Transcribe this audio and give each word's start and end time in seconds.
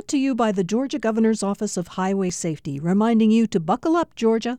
brought 0.00 0.08
to 0.08 0.16
you 0.16 0.34
by 0.34 0.50
the 0.50 0.64
Georgia 0.64 0.98
Governor's 0.98 1.42
Office 1.42 1.76
of 1.76 1.88
Highway 1.88 2.30
Safety, 2.30 2.80
reminding 2.80 3.30
you 3.30 3.46
to 3.48 3.60
buckle 3.60 3.96
up, 3.96 4.14
Georgia. 4.16 4.58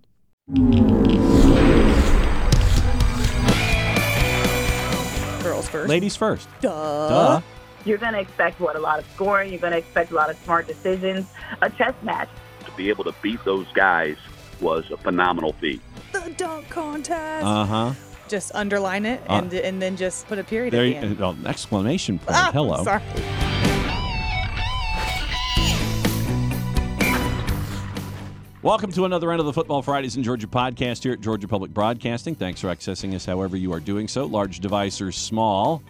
Girls 5.44 5.68
first. 5.68 5.90
Ladies 5.90 6.16
first. 6.16 6.48
Duh. 6.62 6.70
Duh. 7.10 7.42
You're 7.86 7.98
going 7.98 8.14
to 8.14 8.20
expect 8.20 8.60
what? 8.60 8.76
A 8.76 8.80
lot 8.80 9.00
of 9.00 9.06
scoring. 9.16 9.50
You're 9.50 9.60
going 9.60 9.72
to 9.74 9.80
expect 9.80 10.12
a 10.12 10.16
lot 10.16 10.30
of 10.30 10.38
smart 10.38 10.68
decisions. 10.68 11.26
A 11.64 11.70
chess 11.72 11.96
match. 12.04 12.30
to 12.66 12.72
be 12.78 12.90
able 12.90 13.04
to 13.06 13.14
beat 13.24 13.44
those 13.44 13.66
guys 13.74 14.18
was 14.60 14.90
a 14.92 14.98
phenomenal 14.98 15.54
feat. 15.54 15.82
The 16.14 16.32
dunk 16.38 16.70
contest. 16.70 17.44
Uh 17.46 17.66
huh. 17.66 17.94
just 18.28 18.52
underline 18.54 19.06
it 19.08 19.20
Uh, 19.28 19.34
and 19.42 19.54
and 19.54 19.82
then 19.82 19.98
just 19.98 20.28
put 20.28 20.38
a 20.38 20.44
period 20.44 20.72
There, 20.74 20.82
at 20.86 21.02
the 21.02 21.08
you, 21.08 21.12
end. 21.14 21.20
well, 21.20 21.36
exclamation 21.48 22.20
point. 22.20 22.38
Ah, 22.38 22.52
Hello. 22.54 22.84
Sorry. 22.84 23.02
Welcome 28.64 28.92
to 28.92 29.06
another 29.06 29.32
end 29.32 29.40
of 29.40 29.48
the 29.48 29.54
Football 29.54 29.82
Fridays 29.82 30.18
in 30.18 30.24
Georgia 30.24 30.46
podcast 30.46 31.02
here 31.02 31.14
at 31.14 31.20
Georgia 31.20 31.48
Public 31.48 31.74
Broadcasting. 31.74 32.36
Thanks 32.36 32.62
for 32.62 32.68
accessing 32.68 33.16
us 33.16 33.26
however 33.26 33.58
you 33.58 33.74
are 33.74 33.80
doing 33.80 34.08
so, 34.08 34.26
large 34.26 34.60
device 34.60 35.02
or 35.02 35.12
small. 35.12 35.82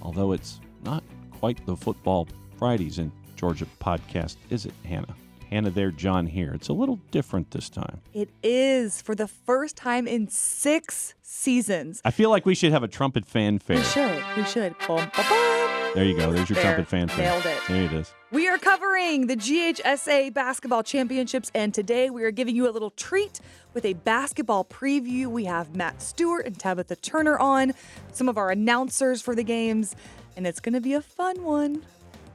Although 0.00 0.30
it's 0.30 0.60
not 0.84 1.02
quite 1.32 1.66
the 1.66 1.76
Football 1.76 2.28
Fridays 2.56 3.00
in 3.00 3.10
Georgia 3.34 3.66
podcast, 3.80 4.36
is 4.50 4.66
it, 4.66 4.72
Hannah? 4.84 5.16
Hannah 5.50 5.70
there, 5.70 5.90
John 5.90 6.28
here. 6.28 6.52
It's 6.54 6.68
a 6.68 6.72
little 6.72 7.00
different 7.10 7.50
this 7.50 7.68
time. 7.68 8.00
It 8.14 8.28
is 8.40 9.02
for 9.02 9.16
the 9.16 9.26
first 9.26 9.74
time 9.74 10.06
in 10.06 10.28
six 10.28 11.14
seasons. 11.22 12.00
I 12.04 12.12
feel 12.12 12.30
like 12.30 12.46
we 12.46 12.54
should 12.54 12.70
have 12.70 12.84
a 12.84 12.88
trumpet 12.88 13.26
fanfare. 13.26 13.78
We 13.78 13.82
should. 13.82 14.22
We 14.36 14.44
should. 14.44 14.76
Bum, 14.86 15.10
ba, 15.16 15.26
bum. 15.28 15.79
There 15.94 16.04
you 16.04 16.16
go. 16.16 16.32
There's 16.32 16.48
your 16.48 16.54
There. 16.54 16.62
trumpet 16.74 16.86
fanfare. 16.88 17.18
Nailed 17.32 17.46
it. 17.46 17.58
There 17.66 17.82
it 17.84 17.92
is. 17.92 18.12
We 18.30 18.46
are 18.48 18.58
covering 18.58 19.26
the 19.26 19.34
GHSA 19.36 20.32
basketball 20.32 20.84
championships, 20.84 21.50
and 21.52 21.74
today 21.74 22.10
we 22.10 22.22
are 22.22 22.30
giving 22.30 22.54
you 22.54 22.68
a 22.68 22.70
little 22.70 22.90
treat 22.90 23.40
with 23.74 23.84
a 23.84 23.94
basketball 23.94 24.64
preview. 24.64 25.26
We 25.26 25.46
have 25.46 25.74
Matt 25.74 26.00
Stewart 26.00 26.46
and 26.46 26.56
Tabitha 26.56 26.94
Turner 26.96 27.36
on, 27.38 27.72
some 28.12 28.28
of 28.28 28.38
our 28.38 28.50
announcers 28.50 29.20
for 29.20 29.34
the 29.34 29.42
games, 29.42 29.96
and 30.36 30.46
it's 30.46 30.60
going 30.60 30.74
to 30.74 30.80
be 30.80 30.92
a 30.94 31.02
fun 31.02 31.42
one. 31.42 31.82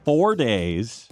four 0.04 0.36
days 0.36 1.08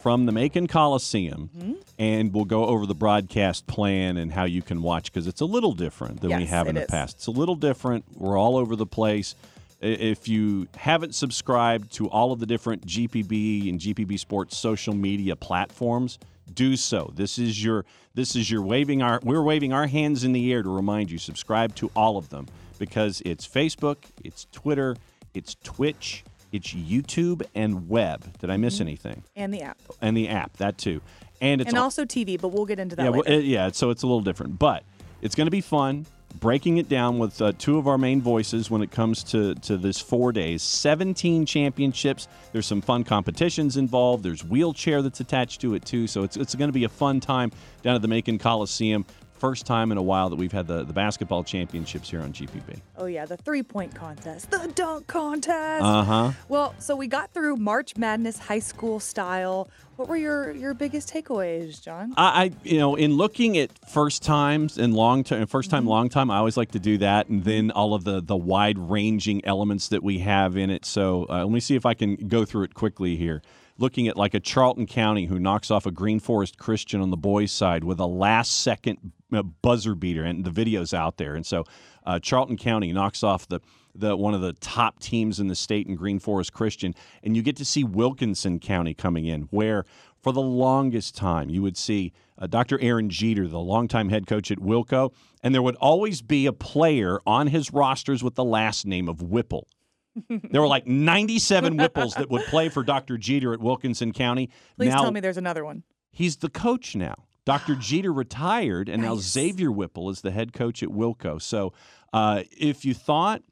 from 0.00 0.26
the 0.26 0.32
Macon 0.32 0.68
Coliseum, 0.68 1.50
Mm-hmm. 1.58 1.72
and 1.98 2.32
we'll 2.32 2.44
go 2.44 2.66
over 2.66 2.86
the 2.86 2.94
broadcast 2.94 3.66
plan 3.66 4.16
and 4.16 4.32
how 4.32 4.44
you 4.44 4.62
can 4.62 4.82
watch 4.82 5.12
because 5.12 5.26
it's 5.26 5.40
a 5.40 5.44
little 5.46 5.72
different 5.72 6.20
than 6.20 6.36
we 6.36 6.46
have 6.46 6.68
in 6.68 6.76
the 6.76 6.82
is. 6.82 6.86
past. 6.86 7.16
It's 7.16 7.26
a 7.26 7.32
little 7.32 7.56
different. 7.56 8.04
We're 8.14 8.38
all 8.38 8.56
over 8.56 8.76
the 8.76 8.86
place. 8.86 9.34
If 9.80 10.26
you 10.26 10.66
haven't 10.76 11.14
subscribed 11.14 11.92
to 11.92 12.08
all 12.08 12.32
of 12.32 12.40
the 12.40 12.46
different 12.46 12.84
GPB 12.86 13.68
and 13.68 13.78
GPB 13.78 14.18
Sports 14.18 14.56
social 14.56 14.92
media 14.94 15.36
platforms, 15.36 16.18
do 16.54 16.76
so. 16.76 17.12
This 17.14 17.38
is 17.38 17.62
your 17.62 17.84
this 18.14 18.34
is 18.34 18.50
your 18.50 18.62
waving 18.62 19.02
our 19.02 19.20
we're 19.22 19.42
waving 19.42 19.72
our 19.72 19.86
hands 19.86 20.24
in 20.24 20.32
the 20.32 20.52
air 20.52 20.62
to 20.62 20.68
remind 20.68 21.10
you 21.10 21.18
subscribe 21.18 21.74
to 21.76 21.90
all 21.94 22.16
of 22.16 22.28
them 22.30 22.46
because 22.78 23.22
it's 23.24 23.46
Facebook, 23.46 23.96
it's 24.24 24.46
Twitter, 24.50 24.96
it's 25.34 25.54
Twitch, 25.62 26.24
it's 26.50 26.72
YouTube 26.74 27.42
and 27.54 27.88
web. 27.88 28.36
Did 28.38 28.50
I 28.50 28.56
miss 28.56 28.74
Mm-hmm. 28.76 28.82
anything? 28.82 29.22
And 29.36 29.54
the 29.54 29.62
app. 29.62 29.78
And 30.00 30.16
the 30.16 30.28
app, 30.28 30.56
that 30.56 30.76
too. 30.78 31.00
And 31.40 31.60
it's 31.60 31.68
and 31.68 31.78
also 31.78 32.04
TV, 32.04 32.40
but 32.40 32.48
we'll 32.48 32.66
get 32.66 32.80
into 32.80 32.96
that 32.96 33.04
yeah, 33.04 33.10
well, 33.10 33.22
it- 33.22 33.44
yeah. 33.44 33.70
So 33.70 33.90
it's 33.90 34.02
a 34.02 34.06
little 34.06 34.22
different, 34.22 34.58
but 34.58 34.82
it's 35.22 35.36
going 35.36 35.46
to 35.46 35.52
be 35.52 35.60
fun. 35.60 36.04
Breaking 36.34 36.76
it 36.76 36.88
down 36.88 37.18
with 37.18 37.42
uh, 37.42 37.52
two 37.58 37.78
of 37.78 37.88
our 37.88 37.98
main 37.98 38.22
voices 38.22 38.70
when 38.70 38.80
it 38.80 38.90
comes 38.92 39.24
to 39.24 39.54
to 39.56 39.76
this 39.76 39.98
four 39.98 40.30
days, 40.30 40.62
seventeen 40.62 41.46
championships. 41.46 42.28
There's 42.52 42.66
some 42.66 42.80
fun 42.80 43.02
competitions 43.02 43.76
involved. 43.76 44.22
There's 44.22 44.44
wheelchair 44.44 45.02
that's 45.02 45.20
attached 45.20 45.60
to 45.62 45.74
it 45.74 45.84
too. 45.84 46.06
So 46.06 46.22
it's 46.22 46.36
it's 46.36 46.54
going 46.54 46.68
to 46.68 46.72
be 46.72 46.84
a 46.84 46.88
fun 46.88 47.18
time 47.18 47.50
down 47.82 47.96
at 47.96 48.02
the 48.02 48.08
Macon 48.08 48.38
Coliseum. 48.38 49.04
First 49.38 49.66
time 49.66 49.92
in 49.92 49.98
a 49.98 50.02
while 50.02 50.30
that 50.30 50.36
we've 50.36 50.52
had 50.52 50.66
the, 50.66 50.84
the 50.84 50.92
basketball 50.92 51.44
championships 51.44 52.10
here 52.10 52.20
on 52.20 52.32
GPB. 52.32 52.80
oh, 52.96 53.06
yeah, 53.06 53.24
the 53.24 53.36
three 53.36 53.62
point 53.62 53.94
contest, 53.94 54.50
the 54.50 54.70
dunk 54.74 55.06
contest. 55.06 55.84
Uh 55.84 56.02
huh. 56.02 56.32
Well, 56.48 56.74
so 56.78 56.96
we 56.96 57.06
got 57.06 57.32
through 57.32 57.56
March 57.56 57.96
Madness 57.96 58.38
high 58.38 58.58
school 58.58 58.98
style. 59.00 59.68
What 59.96 60.08
were 60.08 60.16
your, 60.16 60.52
your 60.52 60.74
biggest 60.74 61.12
takeaways, 61.12 61.82
John? 61.82 62.14
I, 62.16 62.44
I, 62.44 62.50
you 62.62 62.78
know, 62.78 62.94
in 62.94 63.16
looking 63.16 63.58
at 63.58 63.70
first 63.88 64.22
times 64.22 64.78
and 64.78 64.94
long 64.94 65.24
term, 65.24 65.46
first 65.46 65.70
time, 65.70 65.86
long 65.86 66.08
time, 66.08 66.30
I 66.30 66.38
always 66.38 66.56
like 66.56 66.70
to 66.72 66.78
do 66.78 66.98
that, 66.98 67.28
and 67.28 67.44
then 67.44 67.70
all 67.72 67.94
of 67.94 68.04
the 68.04 68.20
the 68.20 68.36
wide 68.36 68.78
ranging 68.78 69.44
elements 69.44 69.88
that 69.88 70.02
we 70.02 70.18
have 70.20 70.56
in 70.56 70.70
it. 70.70 70.84
So 70.84 71.26
uh, 71.28 71.44
let 71.44 71.50
me 71.50 71.60
see 71.60 71.74
if 71.74 71.84
I 71.86 71.94
can 71.94 72.14
go 72.16 72.44
through 72.44 72.64
it 72.64 72.74
quickly 72.74 73.16
here. 73.16 73.42
Looking 73.76 74.08
at 74.08 74.16
like 74.16 74.34
a 74.34 74.40
Charlton 74.40 74.86
County 74.86 75.26
who 75.26 75.38
knocks 75.38 75.70
off 75.70 75.86
a 75.86 75.92
Greenforest 75.92 76.56
Christian 76.58 77.00
on 77.00 77.10
the 77.10 77.16
boys' 77.16 77.52
side 77.52 77.84
with 77.84 78.00
a 78.00 78.06
last 78.06 78.60
second 78.60 79.12
buzzer 79.30 79.94
beater, 79.94 80.24
and 80.24 80.44
the 80.44 80.50
video's 80.50 80.94
out 80.94 81.16
there. 81.16 81.34
And 81.34 81.44
so 81.44 81.64
uh, 82.04 82.18
Charlton 82.18 82.56
County 82.56 82.92
knocks 82.92 83.22
off 83.22 83.48
the 83.48 83.60
the 83.94 84.16
one 84.16 84.32
of 84.32 84.40
the 84.40 84.52
top 84.54 85.00
teams 85.00 85.40
in 85.40 85.48
the 85.48 85.56
state 85.56 85.86
in 85.86 85.98
Greenforest 85.98 86.52
Christian, 86.52 86.94
and 87.22 87.36
you 87.36 87.42
get 87.42 87.56
to 87.56 87.64
see 87.64 87.82
Wilkinson 87.82 88.60
County 88.60 88.94
coming 88.94 89.26
in, 89.26 89.42
where 89.50 89.84
for 90.22 90.32
the 90.32 90.40
longest 90.40 91.16
time 91.16 91.50
you 91.50 91.62
would 91.62 91.76
see 91.76 92.12
uh, 92.38 92.46
Dr. 92.46 92.78
Aaron 92.80 93.10
Jeter, 93.10 93.48
the 93.48 93.58
longtime 93.58 94.08
head 94.08 94.26
coach 94.26 94.50
at 94.50 94.58
Wilco, 94.58 95.12
and 95.42 95.54
there 95.54 95.62
would 95.62 95.76
always 95.76 96.22
be 96.22 96.46
a 96.46 96.52
player 96.52 97.18
on 97.26 97.48
his 97.48 97.72
rosters 97.72 98.22
with 98.22 98.36
the 98.36 98.44
last 98.44 98.86
name 98.86 99.08
of 99.08 99.20
Whipple. 99.20 99.66
there 100.28 100.60
were 100.60 100.68
like 100.68 100.86
97 100.86 101.76
Whipples 101.76 102.14
that 102.14 102.30
would 102.30 102.42
play 102.44 102.68
for 102.68 102.82
Dr. 102.82 103.18
Jeter 103.18 103.52
at 103.52 103.60
Wilkinson 103.60 104.12
County. 104.12 104.50
Please 104.76 104.90
now 104.90 105.02
tell 105.02 105.12
me 105.12 105.20
there's 105.20 105.36
another 105.36 105.64
one. 105.64 105.82
he's 106.10 106.36
the 106.36 106.48
coach 106.48 106.94
now. 106.96 107.14
Dr. 107.48 107.76
Jeter 107.76 108.12
retired, 108.12 108.90
and 108.90 109.00
now 109.00 109.16
Xavier 109.16 109.72
Whipple 109.72 110.10
is 110.10 110.20
the 110.20 110.30
head 110.30 110.52
coach 110.52 110.82
at 110.82 110.90
Wilco. 110.90 111.40
So, 111.40 111.72
uh, 112.12 112.42
if 112.50 112.84
you 112.84 112.92
thought 112.92 113.42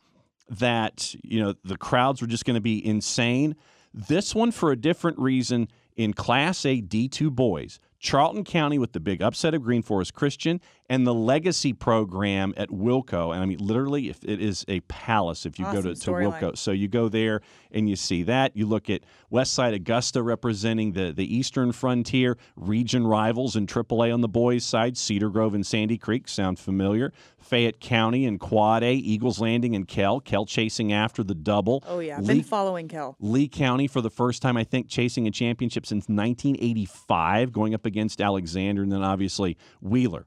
that 0.50 1.14
you 1.24 1.42
know 1.42 1.54
the 1.64 1.78
crowds 1.78 2.20
were 2.20 2.26
just 2.26 2.44
going 2.44 2.56
to 2.56 2.60
be 2.60 2.86
insane, 2.86 3.56
this 3.94 4.34
one 4.34 4.50
for 4.50 4.70
a 4.70 4.76
different 4.76 5.18
reason 5.18 5.68
in 5.96 6.12
Class 6.12 6.66
A 6.66 6.82
D2 6.82 7.34
boys. 7.34 7.80
Charlton 7.98 8.44
County 8.44 8.78
with 8.78 8.92
the 8.92 9.00
big 9.00 9.22
upset 9.22 9.54
of 9.54 9.62
Greenforest 9.62 10.12
Christian 10.12 10.60
and 10.88 11.06
the 11.06 11.14
legacy 11.14 11.72
program 11.72 12.54
at 12.56 12.68
Wilco. 12.70 13.32
And 13.32 13.42
I 13.42 13.46
mean, 13.46 13.58
literally, 13.58 14.08
if 14.08 14.22
it 14.24 14.40
is 14.40 14.64
a 14.68 14.80
palace 14.80 15.46
if 15.46 15.58
you 15.58 15.64
go 15.66 15.82
to, 15.82 15.94
to. 15.94 16.10
Wilco. 16.10 16.56
So 16.56 16.70
you 16.70 16.88
go 16.88 17.08
there 17.08 17.40
and 17.72 17.88
you 17.88 17.96
see 17.96 18.22
that. 18.24 18.56
You 18.56 18.66
look 18.66 18.88
at 18.88 19.02
Westside 19.32 19.74
Augusta 19.74 20.22
representing 20.22 20.92
the, 20.92 21.12
the 21.12 21.36
Eastern 21.36 21.72
Frontier, 21.72 22.36
region 22.56 23.06
rivals 23.06 23.56
in 23.56 23.66
AAA 23.66 24.12
on 24.12 24.20
the 24.20 24.28
boys' 24.28 24.64
side. 24.64 24.96
Cedar 24.96 25.30
Grove 25.30 25.54
and 25.54 25.66
Sandy 25.66 25.98
Creek 25.98 26.28
sound 26.28 26.58
familiar. 26.58 27.12
Fayette 27.38 27.80
County 27.80 28.26
and 28.26 28.40
Quad 28.40 28.82
A, 28.82 28.92
Eagles 28.92 29.40
Landing 29.40 29.76
and 29.76 29.86
Kell. 29.86 30.20
Kell 30.20 30.46
chasing 30.46 30.92
after 30.92 31.22
the 31.22 31.34
double. 31.34 31.82
Oh, 31.86 32.00
yeah. 32.00 32.18
Lee, 32.20 32.26
Been 32.26 32.42
following 32.42 32.88
Kell. 32.88 33.16
Lee 33.20 33.48
County 33.48 33.86
for 33.86 34.00
the 34.00 34.10
first 34.10 34.42
time, 34.42 34.56
I 34.56 34.64
think, 34.64 34.88
chasing 34.88 35.26
a 35.26 35.30
championship 35.30 35.86
since 35.86 36.08
1985, 36.08 37.52
going 37.52 37.74
up 37.74 37.86
against 37.86 38.20
Alexander, 38.20 38.82
and 38.82 38.90
then 38.90 39.02
obviously 39.02 39.56
Wheeler. 39.80 40.26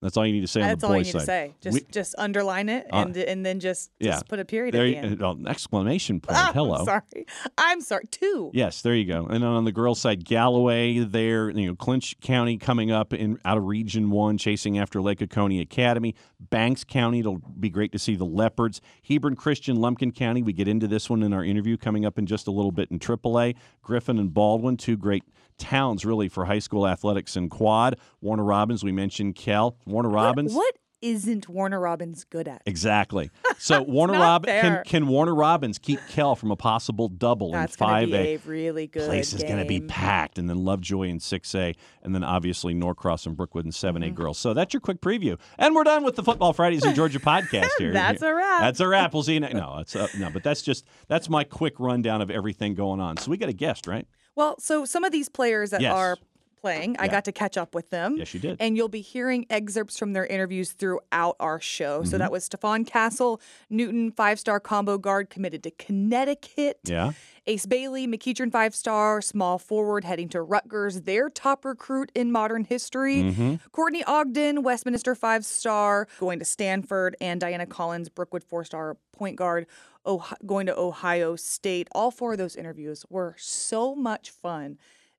That's 0.00 0.16
all 0.16 0.24
you 0.24 0.32
need 0.32 0.42
to 0.42 0.46
say 0.46 0.60
on 0.62 0.68
That's 0.68 0.80
the 0.82 0.86
all 0.86 0.96
you 0.96 1.02
need 1.02 1.10
side. 1.10 1.18
to 1.20 1.26
say. 1.26 1.54
Just 1.60 1.74
We- 1.74 1.86
just 1.90 2.14
underline 2.18 2.68
it 2.68 2.86
Uh, 2.92 2.98
and 3.06 3.16
and 3.16 3.44
then 3.44 3.58
just, 3.58 3.90
yeah. 3.98 4.12
just 4.12 4.28
put 4.28 4.38
a 4.38 4.44
period 4.44 4.72
there, 4.74 4.86
at 4.86 5.18
the 5.18 5.26
end. 5.26 5.48
exclamation 5.48 6.20
point. 6.20 6.38
Ah, 6.38 6.52
Hello. 6.54 6.76
I'm 6.76 6.84
sorry. 6.84 7.26
I'm 7.58 7.80
sorry. 7.80 8.04
Two. 8.10 8.50
Yes, 8.54 8.80
there 8.82 8.94
you 8.94 9.04
go. 9.04 9.26
And 9.26 9.42
on 9.42 9.64
the 9.64 9.72
girls' 9.72 10.00
side, 10.00 10.24
Galloway 10.24 10.98
there, 11.00 11.50
you 11.50 11.66
know, 11.66 11.74
Clinch 11.74 12.18
County 12.20 12.58
coming 12.58 12.92
up 12.92 13.12
in 13.12 13.40
out 13.44 13.58
of 13.58 13.64
Region 13.64 14.10
One, 14.10 14.38
chasing 14.38 14.78
after 14.78 15.00
Lake 15.02 15.20
Oconee 15.20 15.60
Academy. 15.60 16.14
Banks 16.38 16.84
County, 16.84 17.18
it'll 17.18 17.38
be 17.58 17.68
great 17.68 17.90
to 17.90 17.98
see 17.98 18.14
the 18.14 18.24
Leopards. 18.24 18.80
Hebron 19.08 19.34
Christian, 19.34 19.76
Lumpkin 19.80 20.12
County. 20.12 20.42
We 20.42 20.52
get 20.52 20.68
into 20.68 20.86
this 20.86 21.10
one 21.10 21.24
in 21.24 21.32
our 21.32 21.42
interview 21.44 21.76
coming 21.76 22.06
up 22.06 22.18
in 22.18 22.26
just 22.26 22.46
a 22.46 22.52
little 22.52 22.70
bit 22.72 22.90
in 22.92 23.00
AAA. 23.00 23.56
Griffin 23.82 24.18
and 24.18 24.32
Baldwin, 24.32 24.76
two 24.76 24.96
great 24.96 25.24
towns 25.58 26.04
really 26.04 26.28
for 26.28 26.44
high 26.46 26.58
school 26.60 26.86
athletics 26.86 27.36
and 27.36 27.50
quad. 27.50 27.98
Warner 28.20 28.44
Robins, 28.44 28.82
we 28.84 28.92
mentioned 28.92 29.34
Kell. 29.34 29.76
Warner 29.86 30.08
Robins. 30.10 30.52
What, 30.54 30.60
what 30.74 30.74
isn't 31.00 31.48
Warner 31.48 31.78
Robins 31.78 32.24
good 32.24 32.48
at? 32.48 32.62
Exactly. 32.66 33.30
So 33.60 33.82
Warner 33.82 34.12
not 34.12 34.20
Rob 34.20 34.46
can 34.46 34.84
can 34.84 35.08
Warner 35.08 35.34
Robins 35.34 35.78
keep 35.78 35.98
Kell 36.08 36.36
from 36.36 36.52
a 36.52 36.56
possible 36.56 37.08
double 37.08 37.50
That's 37.50 37.74
in 37.74 37.76
five 37.76 38.12
A? 38.12 38.34
a 38.34 38.36
really 38.46 38.86
good 38.86 39.04
place 39.08 39.32
is 39.32 39.42
going 39.42 39.58
to 39.58 39.64
be 39.64 39.80
packed, 39.80 40.38
and 40.38 40.48
then 40.48 40.64
Lovejoy 40.64 41.08
in 41.08 41.18
6A, 41.18 41.74
and 42.04 42.14
then 42.14 42.22
obviously 42.22 42.72
Norcross 42.72 43.26
and 43.26 43.36
Brookwood 43.36 43.64
in 43.64 43.72
7A 43.72 43.96
Mm-hmm. 43.98 44.14
girls. 44.14 44.38
So 44.38 44.54
that's 44.54 44.72
your 44.72 44.80
quick 44.80 45.00
preview, 45.00 45.40
and 45.58 45.74
we're 45.74 45.82
done 45.82 46.04
with 46.04 46.14
the 46.14 46.22
Football 46.22 46.52
Fridays 46.52 46.84
in 46.84 46.94
Georgia 46.94 47.18
podcast 47.18 47.68
here. 47.78 47.92
That's 47.92 48.22
a 48.22 48.32
wrap. 48.32 48.60
That's 48.60 48.78
a 48.78 48.86
wrap. 48.86 49.12
We'll 49.12 49.24
see 49.24 49.34
you 49.34 49.40
next. 49.40 49.54
No, 49.54 49.78
it's 49.80 49.96
uh, 49.96 50.06
no, 50.16 50.30
but 50.30 50.44
that's 50.44 50.62
just 50.62 50.84
that's 51.08 51.28
my 51.28 51.42
quick 51.42 51.80
rundown 51.80 52.22
of 52.22 52.30
everything 52.30 52.74
going 52.76 53.00
on. 53.00 53.16
So 53.16 53.32
we 53.32 53.38
got 53.38 53.48
a 53.48 53.52
guest, 53.52 53.88
right? 53.88 54.06
Well, 54.38 54.54
so 54.60 54.84
some 54.84 55.02
of 55.02 55.10
these 55.10 55.28
players 55.28 55.70
that 55.70 55.80
Yes. 55.80 55.92
are 55.92 56.16
playing. 56.60 56.96
I 56.98 57.06
got 57.08 57.24
to 57.26 57.32
catch 57.32 57.56
up 57.56 57.74
with 57.74 57.90
them. 57.90 58.16
Yes, 58.18 58.34
you 58.34 58.40
did. 58.40 58.56
And 58.60 58.76
you'll 58.76 58.88
be 58.88 59.00
hearing 59.00 59.46
excerpts 59.50 59.98
from 59.98 60.12
their 60.12 60.26
interviews 60.26 60.72
throughout 60.72 61.36
our 61.40 61.60
show. 61.60 62.00
Mm-hmm. 62.00 62.10
So 62.10 62.18
that 62.18 62.32
was 62.32 62.48
Stephon 62.48 62.86
Castle, 62.86 63.40
Newton, 63.70 64.10
five 64.12 64.38
star 64.40 64.58
combo 64.60 64.98
guard 64.98 65.28
committed 65.30 65.62
to 65.64 65.70
Connecticut. 65.72 66.78
yeah. 66.84 67.12
Ace 67.48 67.64
Bailey, 67.64 68.06
McEachern 68.06 68.52
five 68.52 68.74
star, 68.74 69.22
small 69.22 69.58
forward 69.58 70.04
heading 70.04 70.28
to 70.28 70.42
Rutgers, 70.42 71.02
their 71.02 71.30
top 71.30 71.64
recruit 71.64 72.12
in 72.14 72.30
modern 72.30 72.64
history. 72.64 73.16
Mm-hmm. 73.16 73.54
Courtney 73.72 74.04
Ogden, 74.04 74.62
Westminster 74.62 75.14
five 75.14 75.46
star, 75.46 76.06
going 76.20 76.38
to 76.40 76.44
Stanford, 76.44 77.16
and 77.22 77.40
Diana 77.40 77.64
Collins, 77.64 78.10
Brookwood 78.10 78.44
four 78.44 78.64
star 78.64 78.98
point 79.12 79.36
guard, 79.36 79.66
Ohio, 80.04 80.36
going 80.44 80.66
to 80.66 80.78
Ohio 80.78 81.36
State. 81.36 81.88
All 81.92 82.10
four 82.10 82.32
of 82.32 82.38
those 82.38 82.54
interviews 82.54 83.06
were 83.08 83.34
so 83.38 83.94
much 83.94 84.30
fun. 84.30 84.76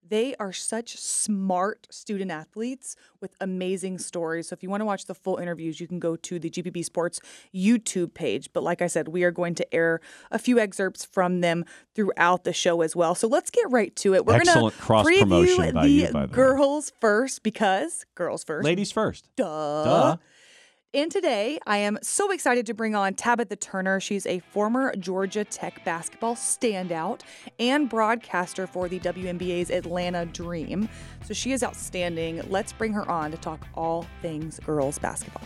They 0.07 0.35
are 0.39 0.51
such 0.51 0.97
smart 0.97 1.87
student 1.91 2.31
athletes 2.31 2.95
with 3.21 3.35
amazing 3.39 3.99
stories. 3.99 4.47
So 4.47 4.53
if 4.53 4.63
you 4.63 4.69
want 4.69 4.81
to 4.81 4.85
watch 4.85 5.05
the 5.05 5.13
full 5.13 5.37
interviews, 5.37 5.79
you 5.79 5.87
can 5.87 5.99
go 5.99 6.15
to 6.15 6.39
the 6.39 6.49
GPB 6.49 6.83
Sports 6.83 7.19
YouTube 7.53 8.15
page. 8.15 8.49
But 8.51 8.63
like 8.63 8.81
I 8.81 8.87
said, 8.87 9.09
we 9.09 9.23
are 9.23 9.31
going 9.31 9.53
to 9.55 9.73
air 9.73 10.01
a 10.31 10.39
few 10.39 10.57
excerpts 10.57 11.05
from 11.05 11.41
them 11.41 11.63
throughout 11.93 12.43
the 12.43 12.53
show 12.53 12.81
as 12.81 12.95
well. 12.95 13.13
So 13.13 13.27
let's 13.27 13.51
get 13.51 13.69
right 13.69 13.95
to 13.97 14.15
it. 14.15 14.25
We're 14.25 14.35
Excellent 14.35 14.61
going 14.61 14.71
to 14.71 14.77
cross-promotion 14.77 15.57
preview 15.57 15.73
by 15.73 15.83
the 15.83 15.89
you, 15.89 16.07
by 16.11 16.25
the 16.25 16.31
way. 16.31 16.33
girls 16.33 16.91
first 16.99 17.43
because 17.43 18.05
girls 18.15 18.43
first. 18.43 18.65
Ladies 18.65 18.91
first. 18.91 19.27
Duh. 19.35 19.83
Duh. 19.83 20.17
And 20.91 21.11
today, 21.11 21.59
I 21.67 21.77
am 21.77 21.99
so 22.01 22.31
excited 22.31 22.65
to 22.65 22.73
bring 22.73 22.95
on 22.95 23.13
Tabitha 23.13 23.57
Turner. 23.57 23.99
She's 23.99 24.25
a 24.25 24.39
former 24.39 24.95
Georgia 24.95 25.43
Tech 25.43 25.85
basketball 25.85 26.33
standout 26.33 27.21
and 27.59 27.87
broadcaster 27.87 28.65
for 28.65 28.89
the 28.89 28.99
WNBA's 28.99 29.69
Atlanta 29.69 30.25
Dream. 30.25 30.89
So 31.23 31.35
she 31.35 31.51
is 31.51 31.61
outstanding. 31.61 32.41
Let's 32.49 32.73
bring 32.73 32.91
her 32.93 33.07
on 33.07 33.29
to 33.29 33.37
talk 33.37 33.67
all 33.75 34.07
things 34.23 34.59
girls 34.65 34.97
basketball. 34.97 35.43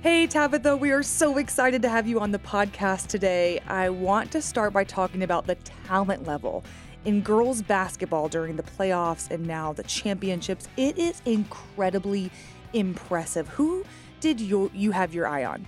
Hey, 0.00 0.26
Tabitha, 0.26 0.74
we 0.74 0.90
are 0.90 1.02
so 1.02 1.36
excited 1.36 1.82
to 1.82 1.90
have 1.90 2.06
you 2.06 2.18
on 2.18 2.30
the 2.30 2.38
podcast 2.38 3.08
today. 3.08 3.60
I 3.66 3.90
want 3.90 4.32
to 4.32 4.40
start 4.40 4.72
by 4.72 4.84
talking 4.84 5.22
about 5.22 5.46
the 5.46 5.56
talent 5.86 6.26
level 6.26 6.64
in 7.04 7.20
girls 7.20 7.60
basketball 7.60 8.28
during 8.28 8.56
the 8.56 8.62
playoffs 8.62 9.30
and 9.30 9.46
now 9.46 9.74
the 9.74 9.82
championships. 9.82 10.66
It 10.78 10.96
is 10.96 11.20
incredibly 11.26 12.30
impressive. 12.72 13.48
Who 13.48 13.84
did 14.20 14.40
you, 14.40 14.70
you 14.74 14.92
have 14.92 15.14
your 15.14 15.26
eye 15.26 15.44
on? 15.44 15.66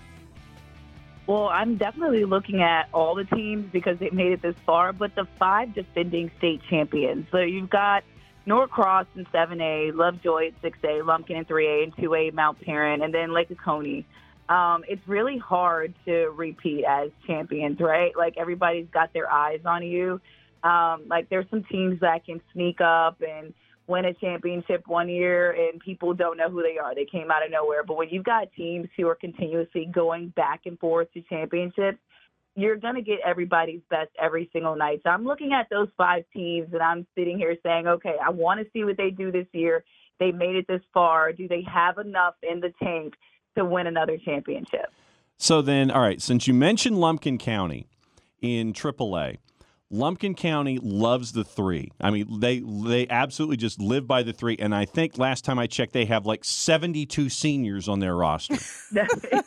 Well, 1.27 1.49
I'm 1.49 1.77
definitely 1.77 2.25
looking 2.25 2.63
at 2.63 2.89
all 2.93 3.15
the 3.15 3.25
teams 3.25 3.71
because 3.73 3.99
they 3.99 4.11
made 4.11 4.33
it 4.33 4.43
this 4.43 4.57
far, 4.67 4.93
but 4.93 5.15
the 5.15 5.27
five 5.39 5.75
defending 5.75 6.31
state 6.37 6.61
champions. 6.69 7.27
So 7.33 7.39
you've 7.39 7.71
got 7.71 8.05
Norcross 8.47 9.07
in 9.17 9.25
7A, 9.27 9.95
Lovejoy 9.95 10.49
at 10.49 10.63
6A, 10.63 11.05
Lumpkin 11.05 11.37
in 11.37 11.45
3A, 11.47 11.85
and 11.85 11.97
2A 11.97 12.35
Mount 12.35 12.61
Paran, 12.61 13.03
and 13.03 13.15
then 13.15 13.33
Lake 13.33 13.51
Oconee. 13.51 14.05
Um, 14.51 14.85
it's 14.87 15.07
really 15.09 15.39
hard 15.39 15.95
to 16.05 16.27
repeat 16.37 16.85
as 16.85 17.11
champions, 17.27 17.81
right? 17.81 18.13
Like 18.15 18.37
everybody's 18.37 18.89
got 18.93 19.15
their 19.15 19.31
eyes 19.31 19.61
on 19.65 19.83
you. 19.83 20.21
Um, 20.63 21.05
like 21.09 21.31
there's 21.31 21.47
some 21.51 21.65
teams 21.65 22.01
that 22.01 22.27
can 22.27 22.43
sneak 22.53 22.83
up 22.83 23.23
and 23.27 23.55
win 23.87 24.07
a 24.07 24.15
championship 24.15 24.83
one 24.87 25.09
year 25.09 25.53
and 25.53 25.81
people 25.81 26.15
don't 26.15 26.39
know 26.39 26.49
who 26.49 26.63
they 26.63 26.79
are. 26.79 26.95
They 26.95 27.07
came 27.11 27.31
out 27.31 27.45
of 27.45 27.51
nowhere. 27.51 27.83
But 27.85 27.97
when 27.97 28.09
you've 28.11 28.25
got 28.25 28.53
teams 28.57 28.89
who 28.97 29.07
are 29.09 29.15
continuously 29.15 29.91
going 29.93 30.29
back 30.31 30.63
and 30.67 30.79
forth 30.79 31.13
to 31.13 31.23
championships, 31.23 31.99
you're 32.57 32.77
going 32.77 32.95
to 32.95 33.03
get 33.03 33.19
everybody's 33.25 33.81
best 33.91 34.11
every 34.21 34.49
single 34.53 34.77
night. 34.77 35.01
So 35.03 35.11
I'm 35.11 35.25
looking 35.25 35.53
at 35.53 35.67
those 35.71 35.89
five 35.97 36.25
teams 36.33 36.69
and 36.73 36.83
I'm 36.83 37.07
sitting 37.17 37.37
here 37.37 37.57
saying, 37.63 37.87
okay, 37.87 38.15
I 38.25 38.31
want 38.31 38.61
to 38.61 38.67
see 38.73 38.85
what 38.85 38.97
they 38.97 39.11
do 39.11 39.33
this 39.33 39.47
year. 39.53 39.85
They 40.21 40.31
made 40.31 40.55
it 40.55 40.67
this 40.69 40.83
far. 40.93 41.33
Do 41.33 41.49
they 41.49 41.65
have 41.73 41.99
enough 41.99 42.35
in 42.43 42.61
the 42.61 42.73
tank 42.83 43.15
to 43.59 43.65
win 43.65 43.87
another 43.87 44.17
championship? 44.25 44.87
So 45.37 45.63
then, 45.63 45.91
all 45.91 46.01
right, 46.01 46.23
since 46.23 46.47
you 46.47 46.55
mentioned 46.55 46.97
Lumpkin 46.97 47.39
County 47.39 47.89
in 48.41 48.73
AAA, 48.73 49.39
Lumpkin 49.95 50.35
County 50.35 50.79
loves 50.83 51.33
the 51.33 51.45
three. 51.45 51.93
I 52.01 52.11
mean, 52.11 52.41
they 52.41 52.61
they 52.61 53.09
absolutely 53.09 53.57
just 53.57 53.81
live 53.81 54.07
by 54.07 54.23
the 54.23 54.33
three. 54.33 54.57
And 54.59 54.75
I 54.75 54.85
think 54.85 55.19
last 55.19 55.45
time 55.45 55.59
I 55.59 55.67
checked, 55.67 55.93
they 55.93 56.05
have 56.07 56.27
like 56.27 56.45
seventy 56.45 57.07
two 57.07 57.29
seniors 57.29 57.89
on 57.89 58.01
their 58.01 58.17
roster. 58.17 58.57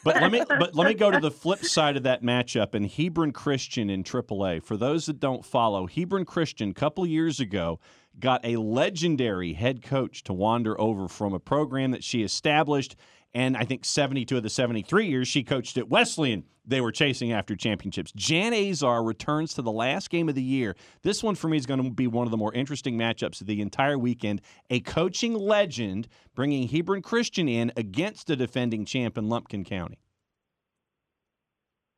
But 0.03 0.21
let 0.21 0.31
me 0.31 0.41
but 0.47 0.75
let 0.75 0.87
me 0.87 0.93
go 0.93 1.11
to 1.11 1.19
the 1.19 1.31
flip 1.31 1.59
side 1.59 1.97
of 1.97 2.03
that 2.03 2.23
matchup 2.23 2.73
and 2.73 2.89
Hebron 2.89 3.31
Christian 3.31 3.89
in 3.89 4.03
AAA. 4.03 4.63
For 4.63 4.77
those 4.77 5.05
that 5.07 5.19
don't 5.19 5.43
follow, 5.45 5.85
Hebron 5.87 6.25
Christian 6.25 6.71
a 6.71 6.73
couple 6.73 7.05
years 7.05 7.39
ago 7.39 7.79
got 8.19 8.43
a 8.45 8.57
legendary 8.57 9.53
head 9.53 9.81
coach 9.81 10.23
to 10.23 10.33
wander 10.33 10.79
over 10.79 11.07
from 11.07 11.33
a 11.33 11.39
program 11.39 11.91
that 11.91 12.03
she 12.03 12.23
established. 12.23 12.95
And 13.33 13.55
I 13.55 13.65
think 13.65 13.85
72 13.85 14.37
of 14.37 14.43
the 14.43 14.49
73 14.49 15.07
years 15.07 15.27
she 15.27 15.43
coached 15.43 15.77
at 15.77 15.89
Wesleyan, 15.89 16.43
they 16.65 16.81
were 16.81 16.91
chasing 16.91 17.31
after 17.31 17.55
championships. 17.55 18.11
Jan 18.13 18.53
Azar 18.53 19.03
returns 19.03 19.53
to 19.53 19.61
the 19.61 19.71
last 19.71 20.09
game 20.09 20.27
of 20.27 20.35
the 20.35 20.43
year. 20.43 20.75
This 21.03 21.23
one 21.23 21.35
for 21.35 21.47
me 21.47 21.57
is 21.57 21.65
going 21.65 21.83
to 21.83 21.89
be 21.89 22.07
one 22.07 22.27
of 22.27 22.31
the 22.31 22.37
more 22.37 22.53
interesting 22.53 22.97
matchups 22.97 23.41
of 23.41 23.47
the 23.47 23.61
entire 23.61 23.97
weekend. 23.97 24.41
A 24.69 24.79
coaching 24.81 25.33
legend 25.33 26.07
bringing 26.35 26.67
Hebron 26.67 27.01
Christian 27.01 27.47
in 27.47 27.71
against 27.77 28.27
the 28.27 28.35
defending 28.35 28.85
champ 28.85 29.17
in 29.17 29.29
Lumpkin 29.29 29.63
County. 29.63 29.99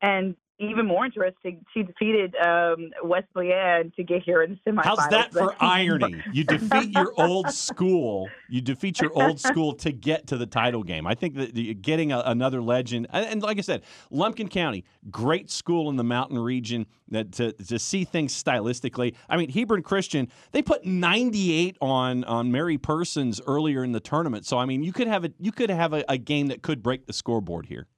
And 0.02 0.36
even 0.60 0.86
more 0.86 1.06
interesting, 1.06 1.64
she 1.72 1.82
defeated 1.82 2.34
um, 2.36 2.90
Wesleyan 3.02 3.92
to 3.96 4.04
get 4.04 4.22
here 4.22 4.42
in 4.42 4.58
the 4.64 4.70
semifinals. 4.70 4.84
How's 4.84 5.08
that 5.08 5.32
for 5.32 5.54
irony? 5.58 6.22
You 6.32 6.44
defeat 6.44 6.92
your 6.92 7.12
old 7.16 7.50
school. 7.52 8.28
You 8.48 8.60
defeat 8.60 9.00
your 9.00 9.10
old 9.14 9.40
school 9.40 9.72
to 9.76 9.90
get 9.90 10.26
to 10.28 10.36
the 10.36 10.46
title 10.46 10.82
game. 10.82 11.06
I 11.06 11.14
think 11.14 11.34
that 11.36 11.82
getting 11.82 12.12
a, 12.12 12.22
another 12.26 12.60
legend, 12.60 13.06
and, 13.10 13.26
and 13.26 13.42
like 13.42 13.58
I 13.58 13.62
said, 13.62 13.82
Lumpkin 14.10 14.48
County, 14.48 14.84
great 15.10 15.50
school 15.50 15.88
in 15.88 15.96
the 15.96 16.04
mountain 16.04 16.38
region. 16.38 16.86
That 17.08 17.32
to, 17.32 17.52
to 17.52 17.78
see 17.80 18.04
things 18.04 18.40
stylistically. 18.40 19.16
I 19.28 19.36
mean, 19.36 19.50
Hebron 19.50 19.82
Christian, 19.82 20.28
they 20.52 20.62
put 20.62 20.84
98 20.84 21.76
on 21.80 22.22
on 22.22 22.52
Mary 22.52 22.78
Persons 22.78 23.40
earlier 23.48 23.82
in 23.82 23.90
the 23.90 23.98
tournament. 23.98 24.46
So 24.46 24.58
I 24.58 24.64
mean, 24.64 24.84
you 24.84 24.92
could 24.92 25.08
have 25.08 25.24
a 25.24 25.32
you 25.40 25.50
could 25.50 25.70
have 25.70 25.92
a, 25.92 26.04
a 26.08 26.18
game 26.18 26.46
that 26.48 26.62
could 26.62 26.84
break 26.84 27.06
the 27.06 27.12
scoreboard 27.12 27.66
here. 27.66 27.88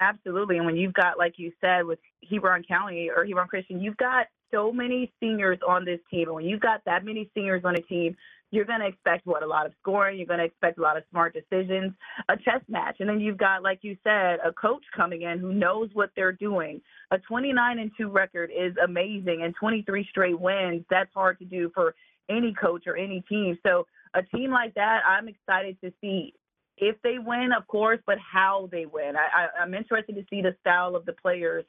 Absolutely. 0.00 0.56
And 0.56 0.66
when 0.66 0.76
you've 0.76 0.94
got, 0.94 1.18
like 1.18 1.34
you 1.36 1.52
said, 1.60 1.84
with 1.84 1.98
Hebron 2.28 2.64
County 2.64 3.10
or 3.14 3.24
Hebron 3.24 3.48
Christian, 3.48 3.80
you've 3.80 3.96
got 3.96 4.26
so 4.52 4.72
many 4.72 5.12
seniors 5.20 5.58
on 5.66 5.84
this 5.84 6.00
team. 6.10 6.28
And 6.28 6.34
when 6.34 6.44
you've 6.44 6.60
got 6.60 6.80
that 6.86 7.04
many 7.04 7.30
seniors 7.34 7.62
on 7.64 7.76
a 7.76 7.80
team, 7.80 8.16
you're 8.50 8.64
going 8.64 8.80
to 8.80 8.86
expect 8.86 9.26
what? 9.26 9.42
A 9.42 9.46
lot 9.46 9.66
of 9.66 9.72
scoring. 9.80 10.16
You're 10.16 10.26
going 10.26 10.38
to 10.38 10.44
expect 10.44 10.78
a 10.78 10.82
lot 10.82 10.96
of 10.96 11.02
smart 11.10 11.34
decisions, 11.34 11.92
a 12.28 12.36
chess 12.36 12.60
match. 12.68 12.96
And 13.00 13.08
then 13.08 13.20
you've 13.20 13.38
got, 13.38 13.62
like 13.62 13.80
you 13.82 13.96
said, 14.04 14.38
a 14.44 14.52
coach 14.52 14.84
coming 14.96 15.22
in 15.22 15.38
who 15.38 15.52
knows 15.52 15.90
what 15.92 16.10
they're 16.14 16.32
doing. 16.32 16.80
A 17.10 17.18
29 17.18 17.78
and 17.78 17.90
2 17.98 18.08
record 18.08 18.50
is 18.56 18.72
amazing, 18.84 19.42
and 19.42 19.54
23 19.58 20.06
straight 20.08 20.38
wins, 20.38 20.84
that's 20.88 21.10
hard 21.14 21.38
to 21.40 21.44
do 21.44 21.70
for 21.74 21.94
any 22.28 22.54
coach 22.54 22.84
or 22.86 22.96
any 22.96 23.22
team. 23.28 23.58
So, 23.64 23.86
a 24.14 24.22
team 24.22 24.52
like 24.52 24.74
that, 24.74 25.00
I'm 25.08 25.26
excited 25.26 25.76
to 25.82 25.92
see 26.00 26.34
if 26.76 26.96
they 27.02 27.16
win, 27.18 27.50
of 27.56 27.66
course, 27.66 28.00
but 28.06 28.18
how 28.18 28.68
they 28.70 28.86
win. 28.86 29.14
I, 29.16 29.44
I, 29.44 29.62
I'm 29.62 29.74
interested 29.74 30.14
to 30.16 30.24
see 30.30 30.42
the 30.42 30.56
style 30.60 30.96
of 30.96 31.04
the 31.06 31.12
players 31.12 31.64